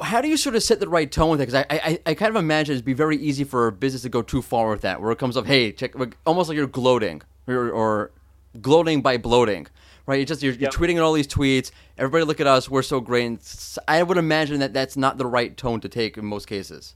[0.00, 1.46] How do you sort of set the right tone with it?
[1.46, 4.08] Because I, I, I kind of imagine it'd be very easy for a business to
[4.08, 7.22] go too far with that, where it comes up, hey, check, almost like you're gloating
[7.46, 8.12] or, or
[8.60, 9.66] gloating by bloating,
[10.06, 10.20] right?
[10.20, 10.72] It's just you're, you're Yep.
[10.72, 11.70] tweeting all these tweets.
[11.96, 13.26] Everybody, look at us, we're so great.
[13.26, 13.40] And
[13.88, 16.94] I would imagine that that's not the right tone to take in most cases.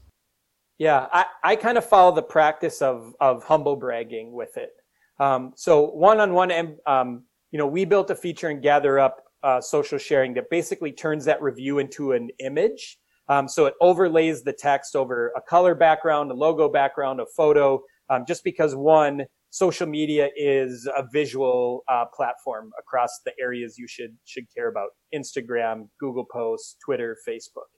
[0.77, 4.71] Yeah, I, I kind of follow the practice of, of humble bragging with it.
[5.19, 6.51] Um, so one on one,
[6.87, 9.11] um, you know, we built a feature in GatherUp
[9.43, 12.97] uh, social sharing that basically turns that review into an image.
[13.29, 17.81] Um, so it overlays the text over a color background, a logo background, a photo,
[18.09, 23.87] um, just because one, social media is a visual uh, platform across the areas you
[23.87, 27.69] should should care about: Instagram, Google Posts, Twitter, Facebook.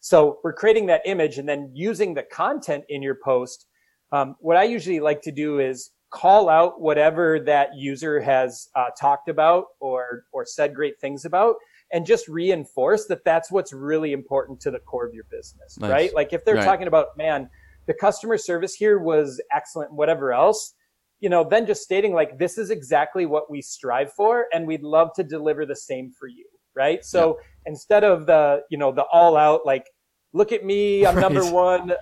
[0.00, 3.66] So we're creating that image and then using the content in your post.
[4.12, 8.86] Um, what I usually like to do is call out whatever that user has uh,
[8.98, 11.56] talked about or or said great things about,
[11.92, 15.90] and just reinforce that that's what's really important to the core of your business, Nice.
[15.90, 16.14] right?
[16.14, 16.64] Like if they're Right.
[16.64, 17.48] talking about, man,
[17.86, 20.74] the customer service here was excellent, whatever else,
[21.20, 24.82] you know, then just stating like this is exactly what we strive for, and we'd
[24.82, 27.04] love to deliver the same for you, right?
[27.04, 29.86] So instead of the you know the all out like
[30.32, 31.92] look at me i'm number one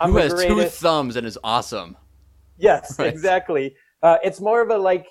[0.00, 1.96] i'm Who has two thumbs and is awesome?
[2.58, 3.08] Yes Right.
[3.08, 5.06] exactly uh, it's more of a like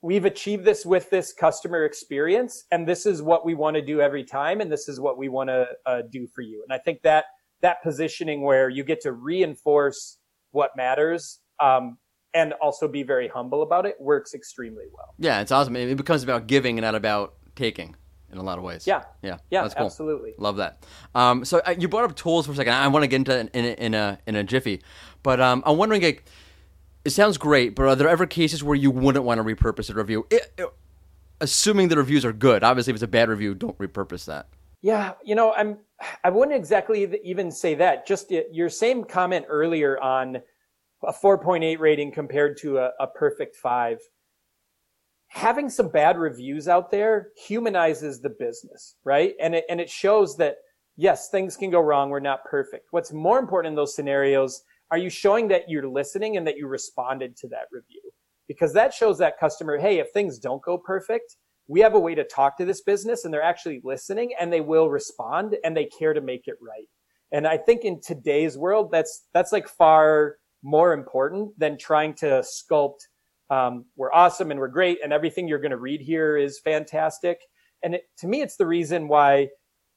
[0.00, 4.00] we've achieved this with this customer experience and this is what we want to do
[4.00, 6.78] every time and this is what we want to uh, do for you and i
[6.78, 7.26] think that
[7.60, 10.18] that positioning where you get to reinforce
[10.50, 11.96] what matters um,
[12.34, 15.76] and also be very humble about it works extremely well Yeah, it's awesome.
[15.76, 17.94] It becomes about giving and not about taking
[18.32, 18.86] in a lot of ways.
[18.86, 19.86] yeah yeah, yeah That's cool.
[19.86, 20.84] absolutely Love that.
[21.14, 22.72] Um, so uh, you brought up tools for a second.
[22.72, 24.82] I want to get into in a, in a in a jiffy,
[25.22, 26.02] but um, I'm wondering.
[26.02, 26.24] Like,
[27.04, 29.94] it sounds great, but are there ever cases where you wouldn't want to repurpose a
[29.94, 30.72] review, It- it-
[31.40, 32.62] assuming the reviews are good?
[32.62, 34.46] Obviously, if it's a bad review, don't repurpose that.
[34.80, 35.78] Yeah, you know, I'm
[36.24, 38.04] I wouldn't exactly even say that.
[38.06, 40.42] Just your same comment earlier on
[41.04, 44.00] a 4.8 rating compared to a, a perfect 5.
[45.28, 49.34] Having some bad reviews out there humanizes the business, right?
[49.40, 50.56] And it and it shows that
[50.96, 52.88] yes, things can go wrong, we're not perfect.
[52.90, 54.62] What's more important in those scenarios,
[54.92, 58.02] are you showing that you're listening and that you responded to that review?
[58.46, 62.14] Because that shows that customer, hey, if things don't go perfect, we have a way
[62.14, 65.86] to talk to this business and they're actually listening and they will respond and they
[65.86, 66.86] care to make it right.
[67.32, 72.44] And I think in today's world, that's, that's like far more important than trying to
[72.44, 72.98] sculpt,
[73.48, 77.38] um, we're awesome and we're great and everything you're going to read here is fantastic.
[77.82, 79.48] And it, to me, it's the reason why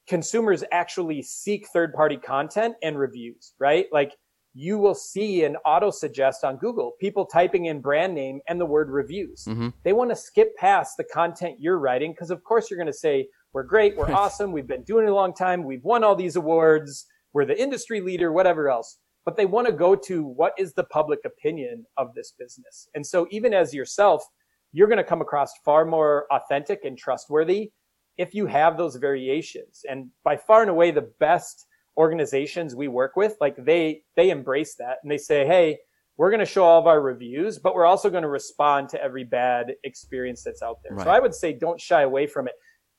[0.08, 3.88] consumers actually seek third party content and reviews, right?
[3.92, 4.14] Like
[4.58, 8.66] you will see an auto suggest on Google, people typing in brand name and the
[8.66, 9.44] word reviews.
[9.44, 9.74] Mhm.
[9.84, 12.94] They want to skip past the content you're writing because of course you're going to
[12.94, 13.98] say, we're great.
[13.98, 14.54] We're awesome.
[14.54, 15.64] We've been doing it a long time.
[15.64, 17.06] We've won all these awards.
[17.34, 18.98] We're the industry leader, whatever else.
[19.26, 22.88] But they want to go to what is the public opinion of this business.
[22.96, 24.26] And so even as yourself,
[24.72, 27.72] you're going to come across far more authentic and trustworthy
[28.18, 29.82] if you have those variations.
[29.90, 31.66] And by far and away, the best
[31.98, 35.78] organizations we work with, like they, they embrace that and they say, Hey,
[36.18, 39.02] we're going to show all of our reviews, but we're also going to respond to
[39.04, 40.98] every bad experience that's out there.
[41.04, 42.54] So I would say don't shy away from it.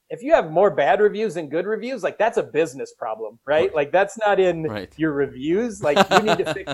[0.09, 3.75] If you have more bad reviews than good reviews, like that's a business problem, right?
[3.75, 4.93] Like that's not in Right.
[4.97, 5.83] your reviews.
[5.83, 6.73] Like you need to fix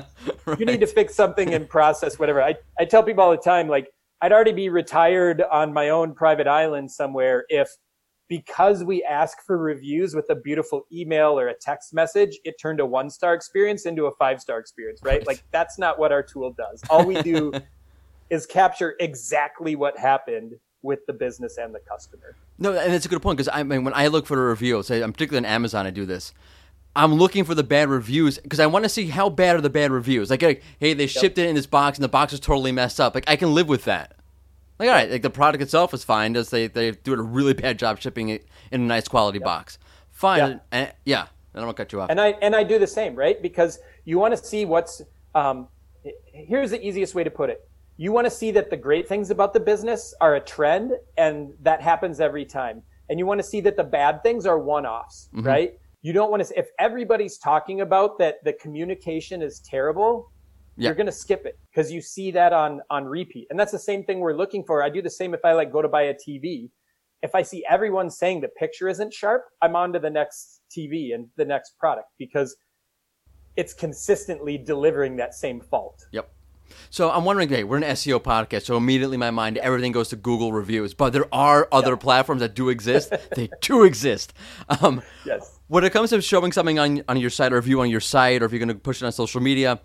[0.58, 2.42] you need to fix something in process, whatever.
[2.42, 3.88] I, I tell people all the time, like,
[4.20, 7.68] I'd already be retired on my own private island somewhere if
[8.32, 12.80] because we ask for reviews with a beautiful email or a text message, it turned
[12.80, 15.18] a one star experience into a five star experience, right?
[15.18, 15.26] Right.
[15.26, 16.82] Like that's not what our tool does.
[16.88, 17.52] All we do
[18.30, 22.34] is capture exactly what happened with the business and the customer.
[22.58, 24.82] No, and it's a good point because I mean, when I look for a review,
[24.82, 26.32] say I'm particularly on Amazon, I do this.
[26.96, 29.68] I'm looking for the bad reviews because I want to see how bad are the
[29.68, 30.30] bad reviews.
[30.30, 32.98] Like, like, hey, they shipped it in this box and the box is totally messed
[32.98, 33.14] up.
[33.14, 34.16] Like, I can live with that.
[34.82, 36.34] Like, all right, like the product itself is fine.
[36.34, 39.78] Just they they do a really bad job shipping it in a nice quality box.
[40.10, 40.58] Fine, Yeah.
[40.72, 41.20] and, yeah.
[41.54, 42.10] And I'm gonna cut you off.
[42.10, 43.40] And I and I do the same, right?
[43.40, 45.00] Because you want to see what's.
[45.36, 45.68] Um,
[46.24, 49.30] here's the easiest way to put it: you want to see that the great things
[49.30, 52.82] about the business are a trend, and that happens every time.
[53.08, 55.78] And you want to see that the bad things are one-offs, right?
[56.00, 56.58] You don't want to.
[56.58, 60.31] If everybody's talking about that, the communication is terrible.
[60.76, 60.88] Yeah.
[60.88, 63.78] You're going to skip it because you see that on on repeat, and that's the
[63.78, 64.82] same thing we're looking for.
[64.82, 66.70] I do the same if I like go to buy a TV
[67.22, 71.14] if I see everyone saying the picture isn't sharp, I'm on to the next TV
[71.14, 72.56] and the next product because
[73.56, 76.04] it's consistently delivering that same fault.
[76.10, 76.30] Yep.
[76.88, 80.08] So I'm wondering, hey, we're an SEO podcast, so immediately in my mind everything goes
[80.08, 80.94] to Google reviews.
[80.94, 83.12] But there are other platforms that do exist.
[83.36, 84.32] they do exist.
[84.80, 85.60] Um, Yes.
[85.68, 88.42] when it comes to showing something on on your site or review on your site,
[88.42, 89.80] or if you're going to push it on social media,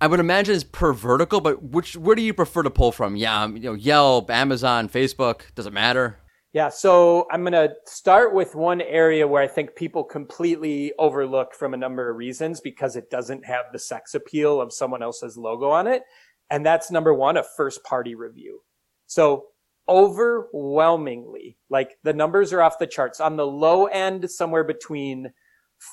[0.00, 1.40] I would imagine it's per vertical.
[1.40, 3.16] But which where do you prefer to pull from?
[3.16, 5.54] Yeah, um, you know, Yelp, Amazon, Facebook.
[5.54, 6.18] Does it matter?
[6.52, 6.70] Yeah.
[6.70, 11.74] So I'm going to start with one area where I think people completely overlook from
[11.74, 15.68] a number of reasons because it doesn't have the sex appeal of someone else's logo
[15.68, 16.02] on it.
[16.50, 18.60] And that's number one, a first party review.
[19.06, 19.48] So
[19.86, 25.32] overwhelmingly, like the numbers are off the charts on the low end, somewhere between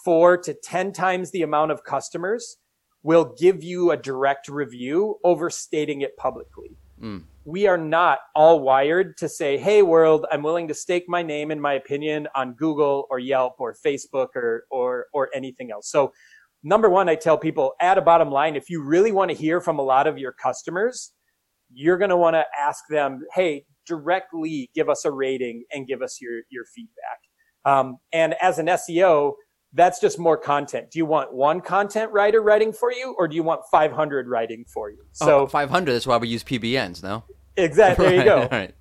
[0.05, 2.57] four to 10 times the amount of customers
[3.03, 6.77] will give you a direct review overstating it publicly
[7.45, 11.51] we are not all wired to say, Hey world, I'm willing to stake my name
[11.51, 15.89] and my opinion on Google or Yelp or Facebook or, or, or anything else.
[15.89, 16.13] So
[16.63, 19.59] number one, I tell people at a bottom line, if you really want to hear
[19.59, 21.11] from a lot of your customers,
[21.73, 26.01] you're going to want to ask them, Hey, directly give us a rating and give
[26.01, 27.19] us your, your feedback.
[27.65, 29.33] Um, and as an SEO,
[29.73, 30.91] that's just more content.
[30.91, 34.65] Do you want one content writer writing for you or do you want 500 writing
[34.67, 34.99] for you?
[35.01, 35.91] Oh, so oh, 500.
[35.93, 37.01] That's why we use PBNs.
[37.01, 37.23] No.
[37.57, 38.05] exactly.
[38.09, 38.47] There you go.
[38.51, 38.73] Right.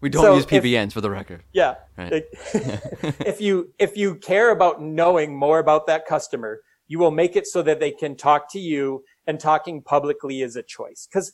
[0.00, 1.42] We don't So use if- PBNs for the record.
[1.52, 1.74] Yeah.
[1.96, 2.24] Right.
[3.26, 7.46] If you if you care about knowing more about that customer, you will make it
[7.46, 11.06] so that they can talk to you and talking publicly is a choice.
[11.12, 11.32] Cuz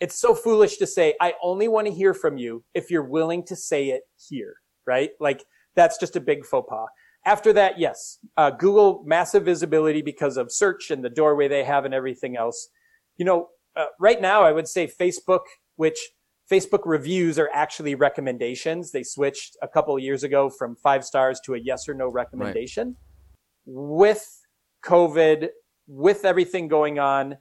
[0.00, 3.44] it's so foolish to say I only want to hear from you if you're willing
[3.44, 4.54] to say it here,
[4.86, 5.10] right?
[5.20, 5.44] Like
[5.76, 6.88] that's just a big faux pas.
[7.24, 11.84] After that, yes, uh, Google massive visibility because of search and the doorway they have
[11.84, 12.68] and everything else.
[13.16, 15.42] You know, uh, right now I would say Facebook,
[15.76, 15.98] which
[16.50, 18.90] Facebook reviews are actually recommendations.
[18.90, 22.08] They switched a couple of years ago from five stars to a yes or no
[22.08, 22.96] recommendation.
[23.64, 24.26] With
[24.84, 25.48] COVID,
[25.86, 27.38] with everything going on,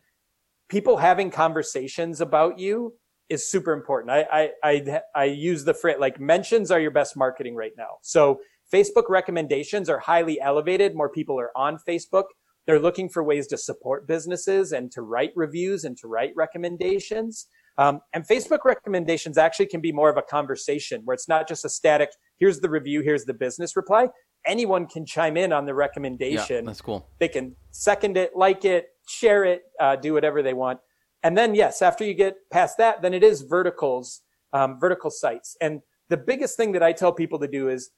[0.70, 2.94] people having conversations about you
[3.30, 4.12] is super important.
[4.12, 7.98] I, I, I, I use the phrase like mentions are your best marketing right now.
[8.02, 8.40] So
[8.74, 10.96] Facebook recommendations are highly elevated.
[10.96, 12.26] More people are on Facebook.
[12.68, 17.48] They're looking for ways to support businesses and to write reviews and to write recommendations.
[17.78, 21.66] Um, and Facebook recommendations actually can be more of a conversation where it's not just
[21.66, 24.10] a static, here's the review, here's the business reply.
[24.46, 26.66] Anyone can chime in on the recommendation.
[26.66, 27.08] Yeah, that's cool.
[27.20, 30.80] they can second it, like it, share it, uh, do whatever they want.
[31.24, 34.22] And then, yes, after you get past that, then it is verticals,
[34.54, 35.56] um, vertical sites.
[35.62, 37.92] And the biggest thing that I tell people to do is,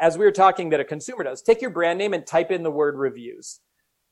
[0.00, 2.62] as we were talking, that a consumer does, take your brand name and type in
[2.62, 3.60] the word reviews.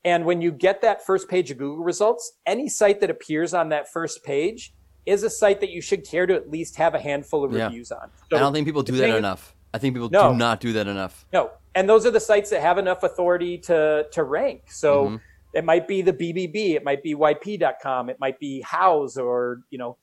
[0.05, 3.69] And when you get that first page of Google results, any site that appears on
[3.69, 4.73] that first page
[5.05, 7.65] is a site that you should care to at least have a handful of Yeah.
[7.65, 8.09] reviews on.
[8.29, 9.55] So I don't think people do that enough.
[9.73, 10.31] I think people No.
[10.31, 11.25] do not do that enough.
[11.33, 14.71] No, and those are the sites that have enough authority to to rank.
[14.71, 15.21] So Mhm.
[15.53, 19.77] it might be the BBB, it might be YP.com, it might be Houzz, or you
[19.77, 19.97] know,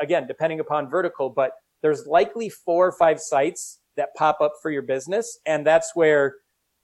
[0.00, 1.28] again, depending upon vertical.
[1.28, 1.52] But
[1.82, 6.36] there's likely four or five sites that pop up for your business, and that's where,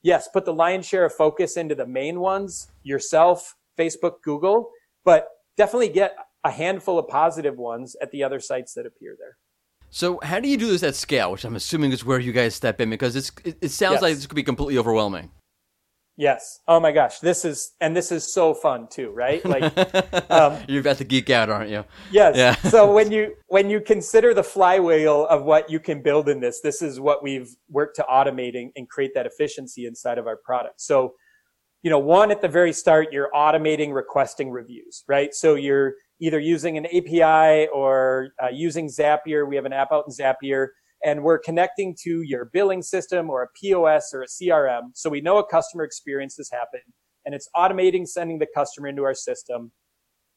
[0.02, 4.70] yes, put the lion's share of focus into the main ones yourself, Facebook, Google,
[5.04, 9.36] but definitely get a handful of positive ones at the other sites that appear there.
[9.90, 11.32] So how do you do this at scale?
[11.32, 14.02] Which I'm assuming is where you guys step in because it's it, it sounds Yes.
[14.02, 15.30] like this could be completely overwhelming.
[16.18, 16.58] Yes.
[16.66, 19.42] Oh my gosh, this is and this is so fun too, right?
[19.44, 19.72] Like
[20.30, 21.84] Um, You're about to geek out, aren't you?
[22.10, 22.36] Yes.
[22.36, 22.54] Yeah.
[22.70, 26.60] so when you when you consider the flywheel of what you can build in this,
[26.60, 30.80] this is what we've worked to automating and create that efficiency inside of our product.
[30.80, 31.14] So,
[31.82, 35.32] you know, one at the very start, you're automating requesting reviews, right?
[35.32, 39.48] So you're either using an API or uh, using Zapier.
[39.48, 40.70] We have an app out in Zapier
[41.04, 44.90] and we're connecting to your billing system or a POS or a CRM.
[44.94, 46.82] So we know a customer experience has happened
[47.24, 49.70] and it's automating sending the customer into our system.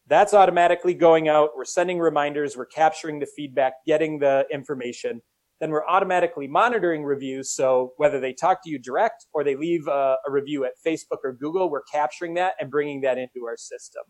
[0.07, 1.51] That's automatically going out.
[1.55, 2.57] We're sending reminders.
[2.57, 5.21] We're capturing the feedback, getting the information.
[5.59, 7.53] Then we're automatically monitoring reviews.
[7.53, 11.19] So whether they talk to you direct or they leave a, a review at Facebook
[11.23, 14.03] or Google, we're capturing that and bringing that into our system.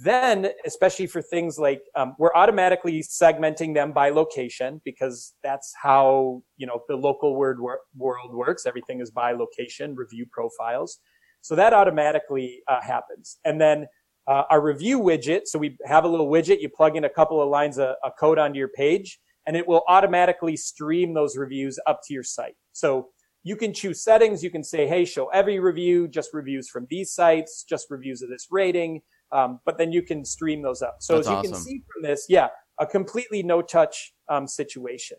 [0.00, 6.42] Then, especially for things like, um, we're automatically segmenting them by location because that's how,
[6.56, 8.64] you know, the local word wor- world works.
[8.64, 11.00] Everything is by location, review profiles.
[11.40, 13.38] So that automatically uh, happens.
[13.44, 13.86] And then
[14.28, 15.42] uh, our review widget.
[15.46, 16.60] So we have a little widget.
[16.60, 19.66] You plug in a couple of lines of, of code onto your page and it
[19.66, 22.54] will automatically stream those reviews up to your site.
[22.72, 23.08] So
[23.42, 24.44] you can choose settings.
[24.44, 28.28] You can say, Hey, show every review, just reviews from these sites, just reviews of
[28.28, 29.00] this rating.
[29.32, 30.96] Um, but then you can stream those up.
[31.00, 32.48] So That's as you can see from this, yeah,
[32.80, 35.18] a completely no touch um, situation.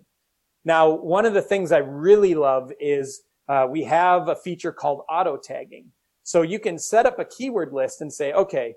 [0.65, 5.01] Now, one of the things I really love is uh, we have a feature called
[5.09, 5.91] auto tagging.
[6.23, 8.75] So you can set up a keyword list and say, okay,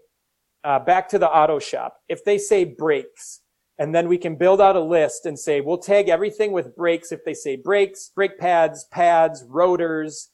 [0.64, 1.96] uh, back to the auto shop.
[2.08, 3.40] If they say brakes,
[3.78, 7.10] and then we can build out a list and say, we'll tag everything with brakes.
[7.10, 10.28] If they say brakes, brake pads, pads, rotors,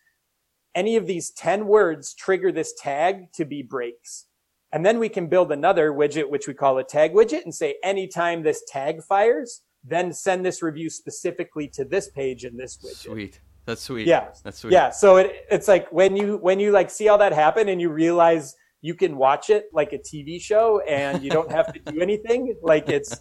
[0.75, 4.27] any of these 10 words trigger this tag to be brakes.
[4.73, 7.77] And then we can build another widget, which we call a tag widget and say,
[7.83, 12.97] anytime this tag fires, then send this review specifically to this page in this widget.
[12.97, 13.41] Sweet.
[13.65, 14.07] That's sweet.
[14.07, 14.29] Yeah.
[14.45, 14.73] That's sweet.
[14.73, 14.91] Yeah.
[14.91, 17.91] So it, it's like when you, when you like see all that happen and you
[17.91, 22.01] realize you can watch it like a TV show and you don't have to do
[22.03, 23.21] anything, like it's,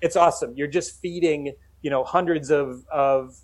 [0.00, 0.54] it's awesome.
[0.56, 1.52] You're just feeding,
[1.82, 3.34] you know, hundreds of, of,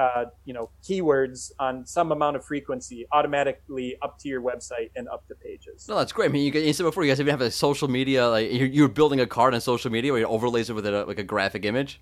[0.00, 5.06] uh, you know, keywords on some amount of frequency automatically up to your website and
[5.08, 5.86] up the pages.
[5.88, 6.30] No, that's great.
[6.30, 8.66] I mean, you, you said before you guys even have a social media, like you're,
[8.66, 11.22] you're building a card on social media where you overlays it with a, like a
[11.22, 12.00] graphic image.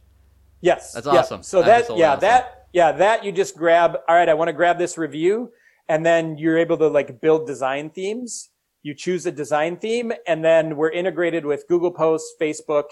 [0.60, 0.92] Yes.
[0.92, 1.12] That's yeah.
[1.14, 1.42] awesome.
[1.42, 2.20] So That that, is totally yeah, awesome.
[2.20, 5.50] that, yeah, that you just grab, all right, I want to grab this review.
[5.88, 8.50] And then you're able to like build design themes.
[8.82, 12.84] You choose a design theme and then we're integrated with Google Posts, Facebook,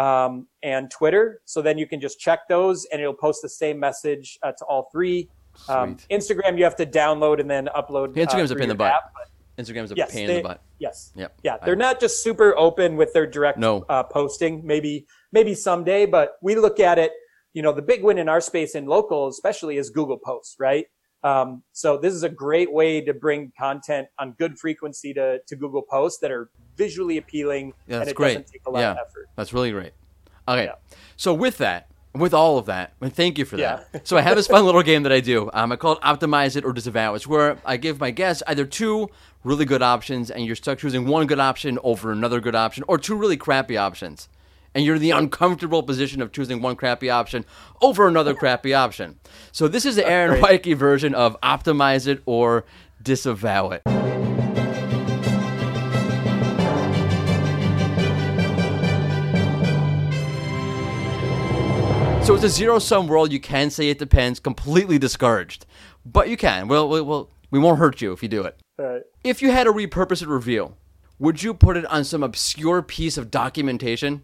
[0.00, 1.40] um, and Twitter.
[1.44, 4.64] So then you can just check those and it'll post the same message uh, to
[4.64, 5.28] all three.
[5.68, 8.16] Um, Instagram, you have to download and then upload.
[8.16, 8.92] Yeah, Instagram's uh, a pain in the butt.
[8.92, 10.62] app, but Instagram's a Yes, pain they- in the butt.
[10.78, 11.12] Yes.
[11.14, 11.40] Yep.
[11.42, 13.84] Yeah, they're not just super open with their direct No.
[13.90, 14.64] uh, posting.
[14.64, 17.12] Maybe maybe someday, but we look at it.
[17.52, 20.86] You know, the big win in our space in local, especially, is Google Posts, right?
[21.22, 25.56] Um, so this is a great way to bring content on good frequency to, to
[25.56, 26.48] Google Posts that are
[26.84, 28.28] visually appealing Yeah, and that's it great.
[28.34, 29.28] doesn't take a lot yeah, of effort.
[29.36, 29.92] that's really great.
[30.48, 30.74] Okay, Yeah.
[31.16, 34.06] so with that, with all of that, and thank you for that.
[34.08, 35.48] So I have this fun little game that I do.
[35.52, 37.14] Um, I call it Optimize It or Disavow.
[37.14, 39.08] It's where I give my guests either two
[39.44, 42.98] really good options, and you're stuck choosing one good option over another good option, or
[42.98, 44.28] two really crappy options.
[44.74, 47.44] And you're in the uncomfortable position of choosing one crappy option
[47.80, 49.18] over another crappy option.
[49.52, 52.64] So this is the Aaron Weiche version of Optimize It or
[53.02, 54.09] Disavow It.
[62.30, 63.32] So it's a zero sum world.
[63.32, 64.38] You can say it depends.
[64.38, 65.66] Completely discouraged,
[66.06, 66.68] but you can.
[66.68, 68.56] Well, we will we won't hurt you if you do it.
[68.78, 69.02] Right.
[69.24, 70.76] If you had to repurpose review,
[71.18, 74.22] would you put it on some obscure piece of documentation,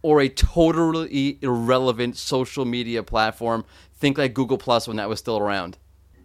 [0.00, 3.66] or a totally irrelevant social media platform?
[3.98, 5.76] Think like Google Plus when that was still around.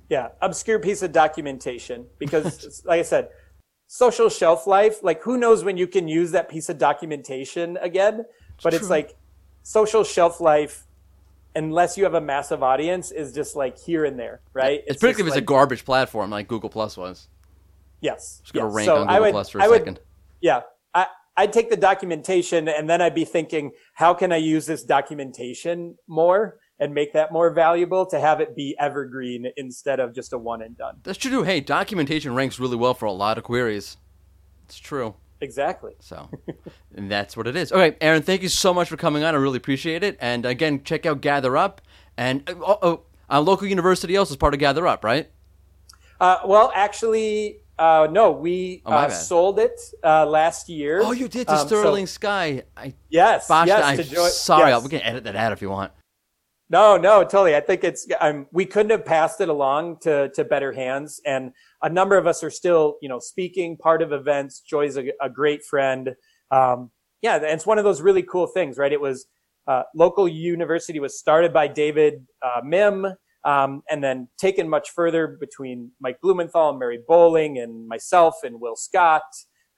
[0.08, 3.32] Yeah, obscure piece of documentation because, like I said,
[3.88, 5.04] social shelf life.
[5.04, 8.24] Like, who knows when you can use that piece of documentation again?
[8.64, 9.18] But it's like
[9.66, 10.85] social shelf life,
[11.56, 14.82] unless you have a massive audience, is just like here and there, right?
[14.88, 17.28] It's particularly just if it's a garbage platform like Google Plus was.
[18.01, 18.39] Yes.
[18.41, 18.76] Just gonna yes.
[18.76, 19.99] rank So on I Google would- Plus for a I would- second.
[20.41, 20.62] Yeah.
[20.93, 24.84] I, I'd take the documentation and then I'd be thinking, how can I use this
[24.84, 30.34] documentation more and make that more valuable to have it be evergreen instead of just
[30.34, 30.97] a one and done?
[31.03, 31.43] That's true.
[31.43, 33.97] Hey, documentation ranks really well for a lot of queries.
[34.66, 35.16] It's true.
[35.46, 35.93] Exactly.
[36.00, 36.30] So,
[36.96, 37.72] and that's what it is.
[37.72, 39.34] Okay, Aaron, thank you so much for coming on.
[39.34, 40.18] I really appreciate it.
[40.20, 41.78] And again, check out GatherUp.
[42.18, 45.30] And uh, oh, oh, uh, local university also is part of GatherUp, right?
[46.20, 51.02] Uh, well, actually, uh, no, we Oh, uh, sold it uh, last year.
[51.04, 52.64] Oh, you did to Um, so- Sterling Sky.
[52.76, 53.48] I yes.
[53.48, 53.84] botched yes.
[53.84, 54.72] I'm to join- sorry.
[54.72, 54.84] yes.
[54.84, 55.91] We can edit that out if you want.
[56.68, 57.56] No, no, totally.
[57.56, 61.22] I think it's, um, we couldn't have passed it along to, to better hands.
[61.24, 61.52] And
[61.86, 64.60] a number of us are still, you know, speaking, part of events.
[64.60, 66.16] Joy's a, a great friend.
[66.50, 66.90] Um,
[67.22, 68.92] yeah, and it's one of those really cool things, right?
[68.92, 69.28] It was,
[69.68, 73.14] uh, local university was started by David, uh, Mihm,
[73.44, 78.60] um, and then taken much further between Mike Blumenthal and Mary Bowling and myself and
[78.60, 79.24] Will Scott,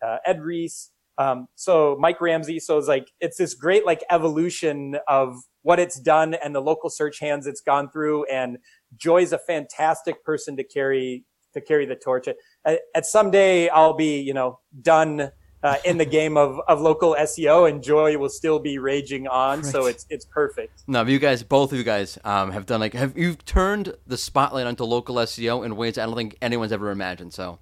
[0.05, 0.91] uh, Ed Reese.
[1.17, 2.59] Um, so Mike Ramsey.
[2.59, 6.89] So it's like, it's this great like evolution of what it's done and the local
[6.89, 8.25] search hands it's gone through.
[8.25, 8.59] And
[8.95, 11.25] Joy's a fantastic person to carry,
[11.57, 12.27] to carry the torch.
[12.65, 15.31] At, at someday I'll be, you know, done,
[15.63, 19.63] uh, in the game of, of local SEO and Joy will still be raging on.
[19.63, 20.83] So it's, it's perfect.
[20.87, 24.17] No, you guys, both of you guys, um, have done like have you've turned the
[24.17, 27.33] spotlight onto local SEO in ways I don't think anyone's ever imagined.
[27.33, 27.59] So,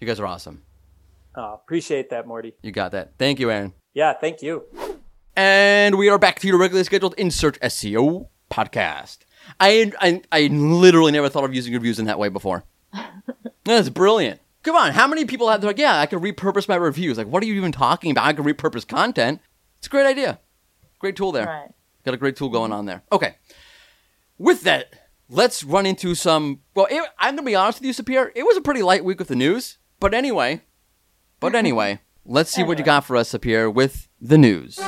[0.00, 0.62] you guys are awesome.
[1.36, 2.54] Uh, appreciate that, Mordy.
[2.62, 3.12] You got that.
[3.18, 3.72] Thank you, Aaron.
[3.94, 4.14] Yeah.
[4.14, 4.64] Thank you.
[5.36, 9.18] And we are back to your regularly scheduled In Search SEO podcast.
[9.60, 12.64] I, I I literally never thought of using reviews in that way before.
[13.64, 14.40] That's brilliant.
[14.62, 17.16] Come on, how many people have they're like, yeah, I can repurpose my reviews.
[17.16, 18.26] Like, what are you even talking about?
[18.26, 19.40] I can repurpose content.
[19.78, 20.40] It's a great idea.
[20.98, 21.46] Great tool there.
[21.46, 21.70] Right.
[22.04, 23.02] Got a great tool going on there.
[23.12, 23.36] Okay.
[24.36, 24.92] With that,
[25.28, 26.60] let's run into some.
[26.74, 28.30] Well, it, I'm going to be honest with you, Sapir.
[28.34, 29.78] It was a pretty light week with the news.
[30.00, 30.62] But anyway,
[31.40, 34.78] but anyway, let's see what you got for us, Sapir, with the news.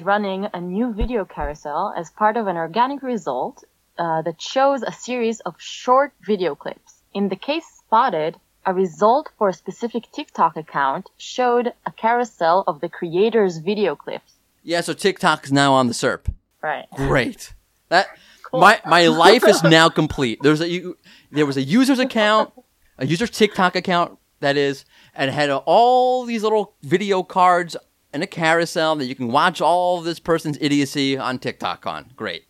[0.00, 3.64] Is running a new video carousel as part of an organic result
[3.98, 7.02] uh, that shows a series of short video clips.
[7.12, 12.80] In the case spotted, a result for a specific TikTok account showed a carousel of
[12.80, 14.32] the creator's video clips.
[14.62, 16.32] Yeah, so TikTok is now on the SERP.
[16.62, 16.86] Right.
[16.94, 17.54] Great.
[17.88, 18.08] That
[18.50, 18.60] cool.
[18.60, 20.38] my my life is now complete.
[20.42, 20.96] There's a you,
[21.30, 22.52] there was a user's account,
[22.98, 24.84] a user's TikTok account that is,
[25.14, 27.76] and had all these little video cards
[28.12, 32.10] and a carousel that you can watch all this person's idiocy on TikTok on.
[32.16, 32.44] Great.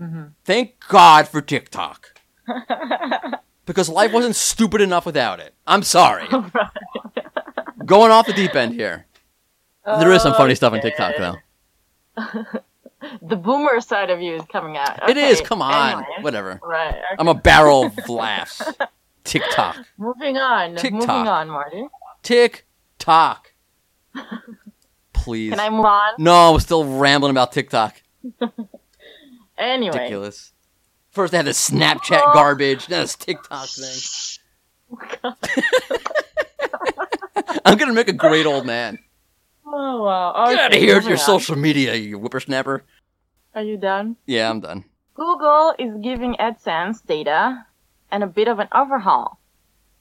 [0.00, 0.24] Mm-hmm.
[0.44, 2.20] Thank God for TikTok.
[3.66, 5.54] because life wasn't stupid enough without it.
[5.66, 6.26] I'm sorry.
[7.84, 9.06] Going off the deep end here.
[9.84, 11.36] There is some funny stuff on TikTok though.
[13.22, 15.10] The boomer side of you is coming out.
[15.10, 15.40] It is.
[15.40, 15.98] Come on.
[15.98, 16.06] anyway.
[16.22, 16.60] Whatever.
[16.62, 16.88] Right.
[16.88, 17.02] okay.
[17.18, 18.62] I'm a barrel of laughs.
[19.24, 19.76] TikTok.
[19.98, 20.76] Moving on.
[20.76, 20.92] TikTok.
[20.92, 21.88] Moving on, Mordy.
[22.22, 22.66] Tick
[22.98, 23.52] tock.
[25.24, 25.50] Please.
[25.50, 26.12] Can I move on?
[26.18, 28.00] No, I'm still rambling about TikTok.
[29.56, 29.96] Anyway.
[29.96, 30.52] Ridiculous.
[31.10, 32.32] First they had the Snapchat oh.
[32.34, 34.00] garbage, then this TikTok thing.
[37.64, 38.98] I'm gonna make a great old man.
[39.64, 40.32] Oh wow.
[40.36, 41.18] Oh, Get out Okay, of here with your on.
[41.18, 42.82] social media, you whippersnapper.
[43.54, 44.16] Are you done?
[44.26, 44.84] Yeah, I'm done.
[45.14, 47.64] Google is giving AdSense data
[48.10, 49.38] and a bit of an overhaul.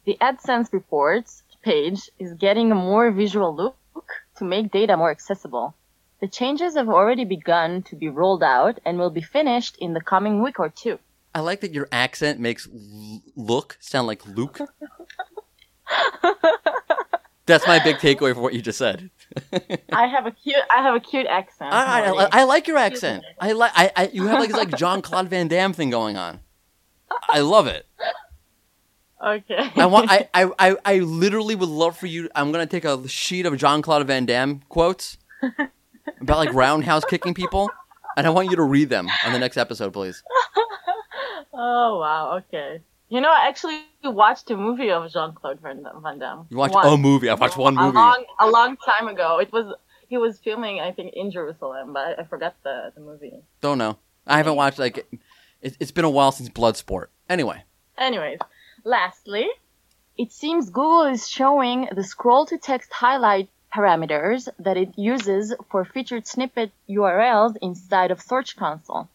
[0.05, 3.77] The AdSense reports page is getting a more visual look
[4.37, 5.75] to make data more accessible.
[6.21, 10.01] The changes have already begun to be rolled out and will be finished in the
[10.01, 10.99] coming week or two.
[11.35, 14.59] I like that your accent makes l- look sound like Luke.
[17.45, 19.09] That's my big takeaway from what you just said.
[19.91, 21.73] I have a cute I have a cute accent.
[21.73, 23.25] I, I, I like your accent.
[23.39, 23.71] I like.
[23.75, 26.39] I, I you have like this like Jean Claude Van Damme thing going on.
[27.27, 27.85] I love it.
[29.23, 29.71] Okay.
[29.75, 30.11] I want.
[30.11, 32.29] I, I, I, I literally would love for you.
[32.35, 35.17] I'm gonna take a sheet of Jean Claude Van Damme quotes
[36.21, 37.69] about like roundhouse kicking people,
[38.17, 40.23] and I want you to read them on the next episode, please.
[41.53, 42.81] oh wow, okay.
[43.09, 45.83] You know, I actually watched a movie of Jean Claude Van
[46.19, 46.47] Damme.
[46.49, 46.87] You watched Once.
[46.87, 47.29] a movie.
[47.29, 47.95] I watched one A movie.
[47.95, 49.37] long, a long time ago.
[49.39, 49.73] It was
[50.09, 53.33] he was filming, I think, in Jerusalem, but I, I forgot the, the movie.
[53.61, 53.97] Don't know.
[54.27, 55.05] I haven't watched like.
[55.61, 57.05] It, it's been a while since Bloodsport.
[57.29, 57.63] Anyway,
[57.97, 58.39] Anyways,
[58.83, 59.47] lastly,
[60.17, 65.83] it seems Google is showing the scroll to text highlight parameters that it uses for
[65.83, 69.09] featured snippet URLs inside of Search Console,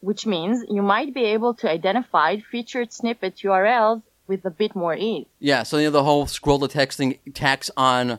[0.00, 4.94] which means you might be able to identify featured snippet URLs with a bit more
[4.94, 5.26] ease.
[5.38, 5.62] yeah.
[5.62, 8.18] So you know the whole scroll to text thing tacks on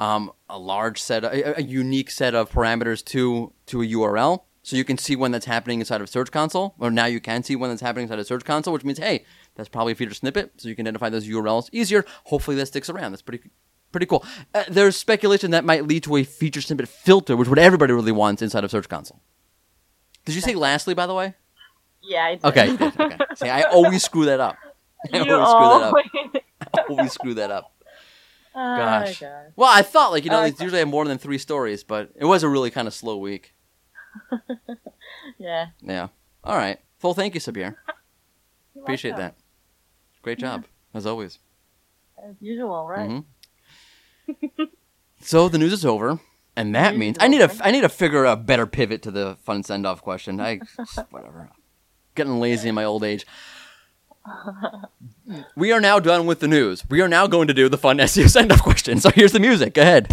[0.00, 4.42] um, a large set, of, a, a unique set of parameters to to a URL.
[4.62, 7.42] So you can see when that's happening inside of Search Console, or now you can
[7.42, 9.24] see when that's happening inside of Search Console, which means, hey,
[9.54, 12.04] that's probably a feature snippet, so you can identify those URLs easier.
[12.24, 13.12] Hopefully that sticks around.
[13.12, 13.50] That's pretty
[13.90, 14.24] pretty cool.
[14.54, 18.12] Uh, there's speculation that might lead to a feature snippet filter, which what everybody really
[18.12, 19.20] wants inside of Search Console.
[20.24, 21.34] Did you say lastly, by the way?
[22.02, 22.28] Yeah.
[22.30, 23.16] It's Okay, okay.
[23.36, 24.56] See, I always screw that up.
[25.12, 26.42] I You always screw that up.
[26.78, 27.72] I always screw that up.
[28.54, 29.20] Oh, Gosh.
[29.20, 29.52] God.
[29.56, 32.10] Well, I thought like you know Oh, they usually have more than three stories, but
[32.14, 33.54] it was a really kind of slow week.
[35.38, 35.66] Yeah.
[35.80, 36.08] Yeah.
[36.44, 36.78] All right.
[36.98, 37.74] Full thank you, Sapir.
[38.80, 39.34] Appreciate welcome.
[39.36, 39.41] that.
[40.22, 40.64] Great job
[40.94, 41.38] as always.
[42.22, 43.24] As usual, right?
[44.28, 44.68] Mhm.
[45.20, 46.20] so the news is over,
[46.56, 47.50] and that means I need to.
[47.60, 50.40] I need to figure a better pivot to the fun send off question.
[50.40, 50.60] I
[51.10, 51.50] whatever.
[52.14, 53.26] Getting lazy in my old age.
[55.56, 56.84] We are now done with the news.
[56.88, 59.00] We are now going to do the fun SEO send off question.
[59.00, 59.74] So here's the music.
[59.74, 60.08] Go ahead.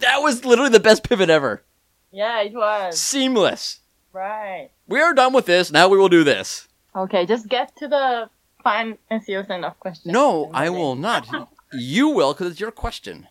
[0.00, 1.62] That was literally the best pivot ever.
[2.10, 2.98] Yeah, it was.
[2.98, 3.80] Seamless.
[4.12, 4.70] Right.
[4.86, 5.70] We are done with this.
[5.72, 6.68] Now we will do this.
[6.94, 8.28] Okay, just get to the
[8.62, 10.12] fun SEO send off question.
[10.12, 11.28] No, I will not.
[11.76, 13.26] You will, because it's your question.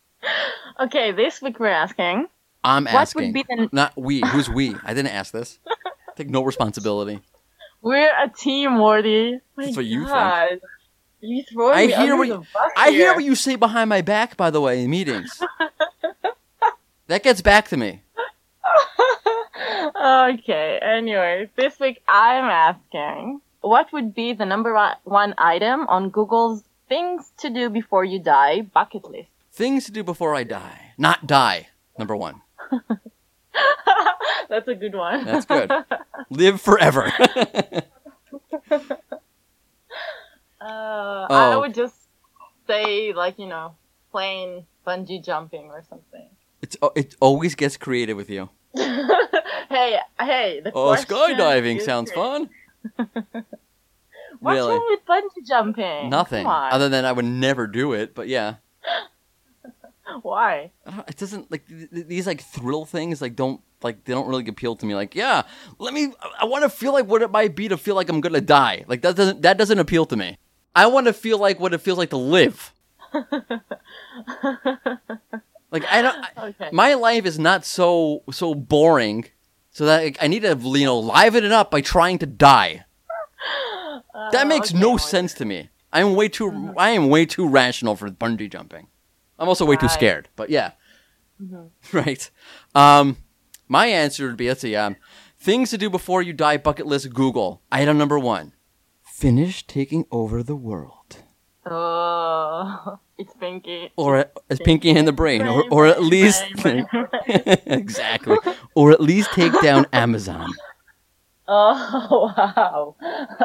[0.77, 2.27] Okay, this week we're asking
[2.61, 3.27] I'm what asking.
[3.27, 3.69] would be the.
[3.71, 4.19] Not we.
[4.19, 4.75] Who's we?
[4.83, 5.59] I didn't ask this.
[6.17, 7.21] Take no responsibility.
[7.81, 9.39] We're a team, Mordy.
[9.55, 10.61] My That's what you think.
[11.21, 13.13] You throwing I me hear what the you- bus I hear here.
[13.15, 15.41] what you say behind my back, by the way, in meetings.
[17.07, 18.01] that gets back to me.
[19.95, 26.63] Okay, anyways, this week I'm asking what would be the number one- item on Google's
[26.89, 29.29] things to do before you die bucket list?
[29.51, 30.91] Things to do before I die.
[30.97, 31.67] Not die.
[31.97, 32.41] Number one.
[34.49, 35.25] That's a good one.
[35.25, 35.71] That's good.
[36.29, 37.11] Live forever.
[40.61, 41.59] Uh, I Oh.
[41.59, 41.95] would just
[42.67, 43.75] say, like, you know,
[44.11, 46.29] plain bungee jumping or something.
[46.61, 48.47] it's it always gets creative with you.
[48.75, 52.49] Hey, hey, the Oh, skydiving is sounds fun.
[54.39, 54.73] What's Really?
[54.75, 56.09] wrong with bungee jumping?
[56.09, 58.13] Nothing other than I would never do it.
[58.13, 58.55] But yeah,
[60.21, 60.71] Why?
[61.07, 64.45] It doesn't like th- th- these like thrill things like don't like they don't really
[64.47, 64.95] appeal to me.
[64.95, 65.43] Like yeah,
[65.79, 66.11] let me.
[66.39, 68.83] I want to feel like what it might be to feel like I'm gonna die.
[68.87, 70.37] Like that doesn't that doesn't appeal to me.
[70.75, 72.73] I want to feel like what it feels like to live.
[75.73, 76.25] Like I don't.
[76.43, 76.69] Okay.
[76.71, 79.25] my life is not so so boring.
[79.71, 82.85] So that like, I need to you know liven it up by trying to die.
[84.31, 85.69] That Uh, makes okay, no well, sense to me.
[85.91, 88.87] I am way too I am way too rational for bungee jumping.
[89.39, 90.29] I'm also way too scared.
[90.35, 90.71] But yeah,
[91.91, 92.29] right.
[92.75, 93.17] Um,
[93.67, 94.75] my answer would be let's see.
[94.75, 94.95] Um,
[95.39, 96.57] things to do before you die.
[96.57, 97.11] Bucket list.
[97.13, 98.53] Google item number one.
[99.01, 101.22] Finish taking over the world,
[101.65, 103.91] Oh, it's Pinky.
[103.95, 106.43] or it's Pinky in the brain, or or at least
[107.27, 108.37] exactly,
[108.75, 110.49] or at least take down Amazon.
[111.47, 112.95] Oh, wow.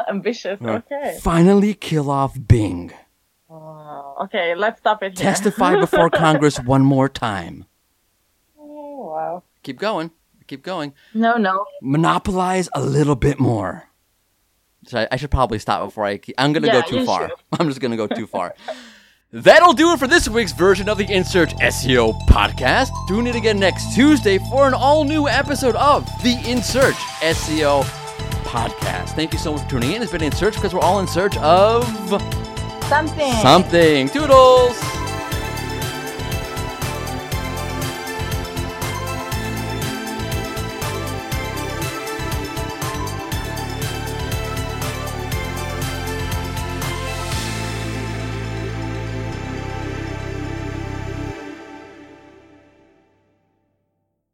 [0.09, 0.59] Ambitious.
[0.61, 1.19] Okay.
[1.21, 2.93] Finally, kill off Bing.
[3.49, 5.25] Oh, okay, let's stop it here.
[5.25, 7.65] Testify before Congress one more time.
[8.57, 9.43] Oh, wow.
[9.63, 10.11] Keep going.
[10.47, 10.93] Keep going.
[11.13, 11.65] No, no.
[11.81, 13.88] Monopolize a little bit more.
[14.87, 16.17] So I, I should probably stop before I.
[16.17, 17.29] Keep, I'm gonna Yeah, go too far.
[17.29, 17.37] should.
[17.59, 18.53] I'm just gonna go too far.
[19.31, 22.89] That'll do it for this week's version of the InSearch SEO podcast.
[23.07, 27.83] Tune in again next Tuesday for an all new episode of the InSearch SEO
[28.43, 29.09] podcast.
[29.09, 30.01] Thank you so much for tuning in.
[30.01, 31.83] It's been InSearch because we're all in search of
[32.87, 33.33] Something.
[33.43, 34.09] something.
[34.09, 35.08] Toodles!